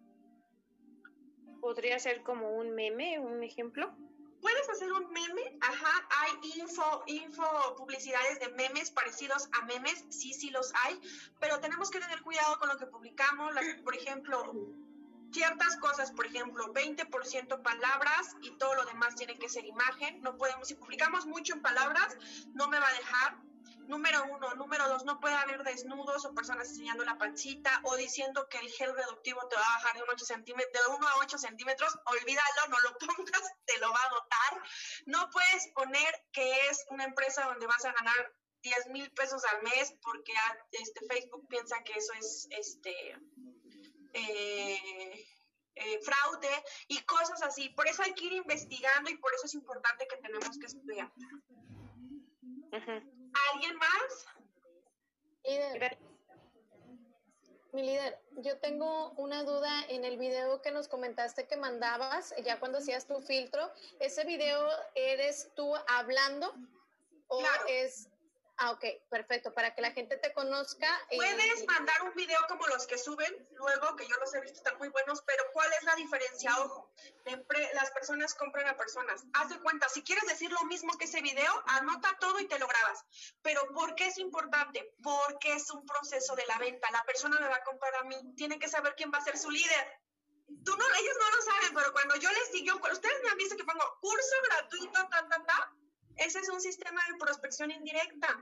[1.60, 3.94] Podría ser como un meme, un ejemplo.
[4.42, 10.34] Puedes hacer un meme, ajá, hay info, info, publicidades de memes parecidos a memes, sí,
[10.34, 11.00] sí los hay,
[11.39, 14.54] pero tenemos que tener cuidado con lo que publicamos, por ejemplo,
[15.32, 20.38] ciertas cosas, por ejemplo, 20% palabras y todo lo demás tiene que ser imagen, no
[20.38, 22.18] podemos, si publicamos mucho en palabras,
[22.54, 23.51] no me va a dejar.
[23.88, 28.48] Número uno, número dos, no puede haber desnudos o personas enseñando la pancita o diciendo
[28.50, 31.18] que el gel reductivo te va a bajar de, un 8 centímetros, de 1 a
[31.18, 34.64] 8 centímetros, olvídalo, no lo pongas, te lo va a dotar.
[35.06, 39.64] No puedes poner que es una empresa donde vas a ganar 10 mil pesos al
[39.64, 42.94] mes porque ah, este, Facebook piensa que eso es este
[44.14, 45.26] eh,
[45.76, 47.70] eh, fraude y cosas así.
[47.70, 51.12] Por eso hay que ir investigando y por eso es importante que tenemos que estudiar.
[53.54, 54.26] ¿Alguien más?
[55.44, 55.98] líder,
[57.74, 62.60] mi líder, yo tengo una duda en el video que nos comentaste que mandabas, ya
[62.60, 66.54] cuando hacías tu filtro, ¿ese video eres tú hablando
[67.28, 67.64] o Claro.
[67.68, 68.10] es...
[68.64, 70.88] Ah, ok, perfecto, para que la gente te conozca.
[71.09, 74.57] y- Puedes mandar un video como los que suben, luego que yo los he visto,
[74.57, 76.55] están muy buenos, pero ¿cuál es la diferencia?
[76.59, 76.91] Ojo,
[77.74, 79.24] las personas compran a personas.
[79.34, 82.59] Haz de cuenta, si quieres decir lo mismo que ese video, anota todo y te
[82.59, 83.03] lo grabas.
[83.41, 84.93] Pero ¿por qué es importante?
[85.01, 86.91] Porque es un proceso de la venta.
[86.91, 89.39] La persona me va a comprar a mí, tiene que saber quién va a ser
[89.39, 89.99] su líder.
[90.64, 93.55] Tú no, ellos no lo saben, pero cuando yo les digo, ustedes me han visto
[93.57, 95.74] que pongo curso gratuito, ta, ta, ta,
[96.22, 98.40] ese es un sistema de prospección indirecta.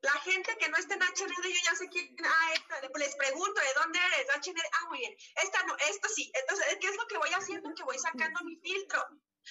[0.00, 3.60] La gente que no está en HND, yo ya sé quién, ah, esta, les pregunto,
[3.60, 4.28] ¿de dónde eres?
[4.36, 6.30] HND, ah, muy bien, esta no, esta sí.
[6.40, 7.74] Entonces, ¿qué es lo que voy haciendo?
[7.74, 9.04] Que voy sacando mi filtro.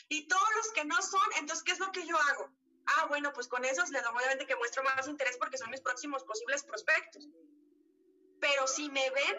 [0.07, 2.49] Y todos los que no son, entonces, ¿qué es lo que yo hago?
[2.86, 5.82] Ah, bueno, pues con esos les doy obviamente que muestro más interés porque son mis
[5.82, 7.28] próximos posibles prospectos.
[8.39, 9.38] Pero si me ven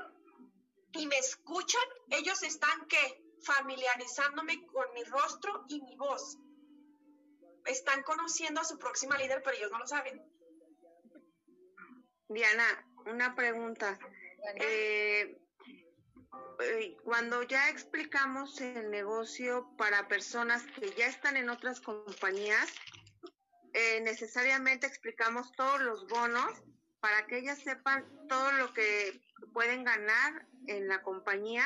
[0.93, 6.37] y me escuchan, ellos están que familiarizándome con mi rostro y mi voz.
[7.69, 10.23] Están conociendo a su próxima líder, pero ellos no lo saben.
[12.29, 12.65] Diana,
[13.07, 13.99] una pregunta.
[14.57, 15.39] Eh,
[16.61, 22.73] eh, cuando ya explicamos el negocio para personas que ya están en otras compañías,
[23.73, 26.51] eh, necesariamente explicamos todos los bonos
[27.01, 29.21] para que ellas sepan todo lo que
[29.53, 31.65] pueden ganar en la compañía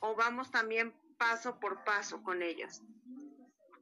[0.00, 2.82] o vamos también paso por paso con ellos?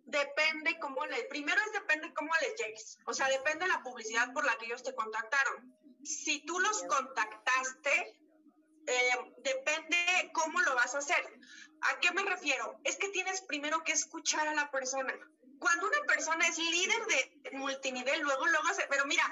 [0.09, 4.33] Depende cómo le, primero es depende cómo les llegues, o sea, depende de la publicidad
[4.33, 5.75] por la que ellos te contactaron.
[6.03, 8.19] Si tú los contactaste,
[8.87, 11.23] eh, depende cómo lo vas a hacer.
[11.83, 12.81] ¿A qué me refiero?
[12.85, 15.15] Es que tienes primero que escuchar a la persona
[15.59, 19.25] cuando una persona es líder de multinivel, luego, luego, se, pero mira,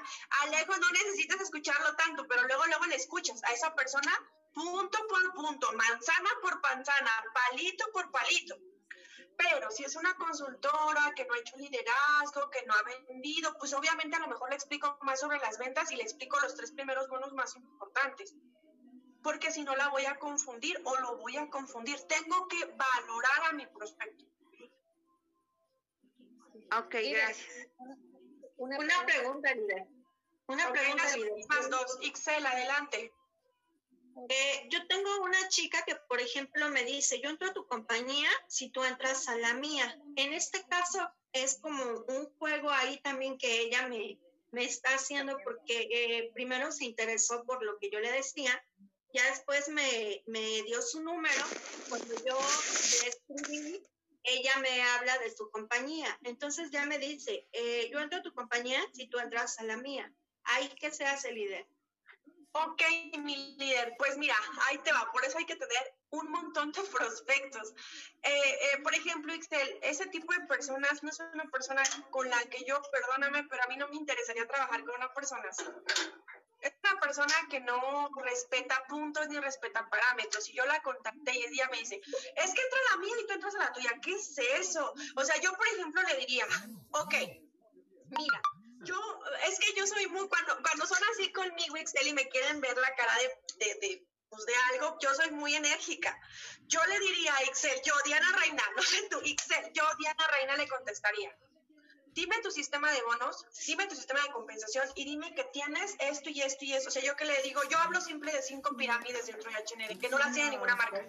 [0.43, 4.13] a lejos no necesitas escucharlo tanto, pero luego, luego le escuchas a esa persona
[4.53, 8.57] punto por punto, manzana por manzana, palito por palito.
[9.37, 13.75] Pero si es una consultora que no ha hecho liderazgo, que no ha vendido, pues
[13.75, 16.73] obviamente a lo mejor le explico más sobre las ventas y le explico los tres
[16.73, 18.35] primeros bonos más importantes.
[19.23, 23.51] Porque si no la voy a confundir o lo voy a confundir, tengo que valorar
[23.51, 24.25] a mi prospecto.
[26.79, 27.69] Ok, gracias.
[28.57, 29.87] Una, pregunta, Lida.
[30.47, 31.05] Una pregunta,
[31.49, 31.99] Más dos.
[32.01, 33.13] Ixel, adelante.
[34.29, 38.29] Eh, yo tengo una chica que, por ejemplo, me dice, yo entro a tu compañía
[38.49, 39.99] si tú entras a la mía.
[40.17, 44.19] En este caso es como un juego ahí también que ella me,
[44.53, 48.65] me está haciendo porque eh, primero se interesó por lo que yo le decía,
[49.13, 51.45] ya después me, me dio su número,
[51.89, 53.83] cuando yo le escribí,
[54.23, 56.19] ella me habla de su compañía.
[56.25, 59.77] Entonces ya me dice, eh, yo entro a tu compañía si tú entras a la
[59.77, 60.13] mía.
[60.45, 61.67] Ahí que seas el líder.
[62.65, 62.83] Ok,
[63.19, 64.35] mi líder, pues mira,
[64.67, 67.75] ahí te va, por eso hay que tener un montón de prospectos.
[68.23, 72.41] Eh, eh, por ejemplo, Excel, ese tipo de personas no es una persona con la
[72.45, 75.65] que yo, perdóname, pero a mí no me interesaría trabajar con una persona así
[76.61, 80.49] es una persona que no respeta puntos ni respeta parámetros.
[80.49, 83.35] Y yo la contacté y ella me dice, es que entra la mía y tú
[83.35, 83.93] entras a la tuya.
[84.03, 84.93] ¿Qué es eso?
[85.15, 86.47] O sea, yo, por ejemplo, le diría,
[86.91, 87.15] ok,
[88.19, 88.43] mira,
[88.87, 92.61] yo, es que yo soy muy, cuando, cuando son así conmigo, Excel, y me quieren
[92.61, 93.13] ver la cara
[93.59, 96.19] de, de, pues de algo, yo soy muy enérgica.
[96.67, 100.57] Yo le diría a Excel, yo, Diana Reina, no sé tú, Excel, yo, Diana Reina,
[100.57, 101.37] le contestaría
[102.17, 106.31] dime tu sistema de bonos, dime tu sistema de compensación y dime que tienes esto
[106.31, 106.89] y esto y eso.
[106.89, 110.01] O sea, yo que le digo, yo hablo siempre de cinco pirámides dentro de HND,
[110.01, 111.05] que no las tiene ninguna marca.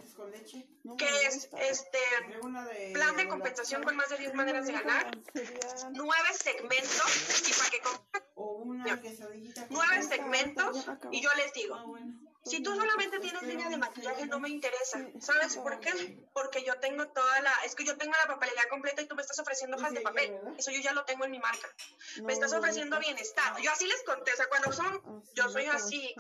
[0.98, 2.00] Que es este
[2.94, 5.18] plan de compensación con más de 10 maneras de ganar,
[5.94, 7.82] nueve segmentos y para que
[9.70, 11.86] nueve segmentos y yo les digo, ah,
[12.48, 15.00] si tú solamente tienes línea de maquillaje, no me interesa.
[15.20, 16.18] ¿Sabes por qué?
[16.34, 19.22] Porque yo tengo toda la, es que yo tengo la papelería completa y tú me
[19.22, 20.40] estás ofreciendo hojas de papel.
[20.58, 21.70] Eso yo ya lo tengo en mi marca.
[22.24, 23.60] Me estás ofreciendo bienestar.
[23.62, 26.14] Yo así les conté, o sea, cuando son, yo soy así,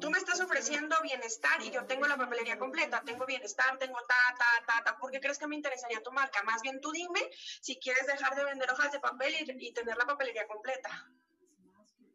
[0.00, 4.14] Tú me estás ofreciendo bienestar y yo tengo la papelería completa, tengo bienestar, tengo ta,
[4.38, 4.96] ta, ta, ta.
[4.96, 6.40] ¿Por qué crees que me interesaría tu marca?
[6.44, 7.28] Más bien tú dime
[7.60, 11.10] si quieres dejar de vender hojas de papel y tener la papelería completa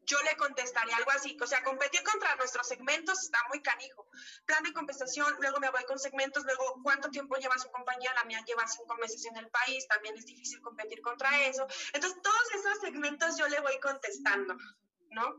[0.06, 1.38] yo le contestaría algo así.
[1.42, 4.08] O sea, competir contra nuestros segmentos está muy canijo.
[4.46, 8.24] Plan de compensación, luego me voy con segmentos, luego cuánto tiempo lleva su compañía, la
[8.26, 11.66] mía lleva cinco meses en el país, también es difícil competir contra eso.
[11.94, 14.56] Entonces, todos esos segmentos yo le voy contestando,
[15.10, 15.36] ¿no?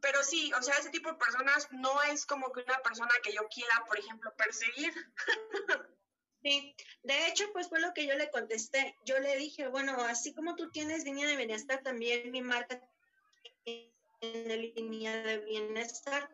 [0.00, 3.32] Pero sí, o sea, ese tipo de personas no es como que una persona que
[3.32, 4.92] yo quiera, por ejemplo, perseguir.
[6.44, 8.98] Sí, de hecho, pues fue lo que yo le contesté.
[9.06, 12.78] Yo le dije, bueno, así como tú tienes línea de bienestar, también mi marca
[13.64, 16.28] en la línea de bienestar,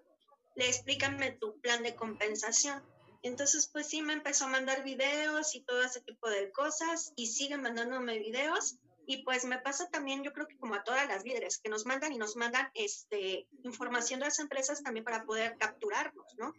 [0.54, 2.82] le explícame tu plan de compensación.
[3.22, 7.26] Entonces, pues sí, me empezó a mandar videos y todo ese tipo de cosas y
[7.26, 8.78] sigue mandándome videos.
[9.06, 11.84] Y pues me pasa también, yo creo que como a todas las líderes, que nos
[11.84, 16.54] mandan y nos mandan este, información de las empresas también para poder capturarnos, ¿no?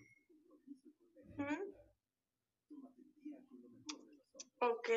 [4.59, 4.89] Ok.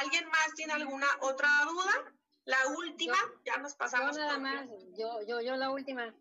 [0.00, 2.14] ¿Alguien más tiene alguna otra duda?
[2.44, 4.16] La última, ya nos pasamos.
[4.16, 6.14] Yo nada por- más, yo, yo, yo la última,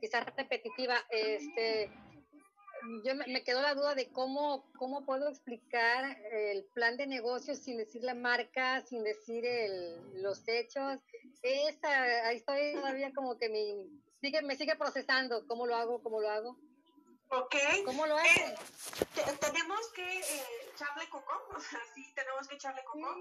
[0.00, 1.90] quizás repetitiva, este,
[3.04, 7.58] yo me, me quedó la duda de cómo, cómo puedo explicar el plan de negocios
[7.58, 11.00] sin decir la marca, sin decir el, los hechos.
[11.42, 13.88] Esa, ahí estoy todavía como que me
[14.20, 15.46] sigue, me sigue procesando.
[15.46, 16.02] ¿Cómo lo hago?
[16.02, 16.56] ¿Cómo lo hago?
[17.30, 17.54] Ok.
[17.84, 18.28] ¿Cómo lo hago?
[18.28, 18.54] Eh,
[19.14, 23.16] te- tenemos que eh, echarle coco, o sea, sí, tenemos que echarle coco.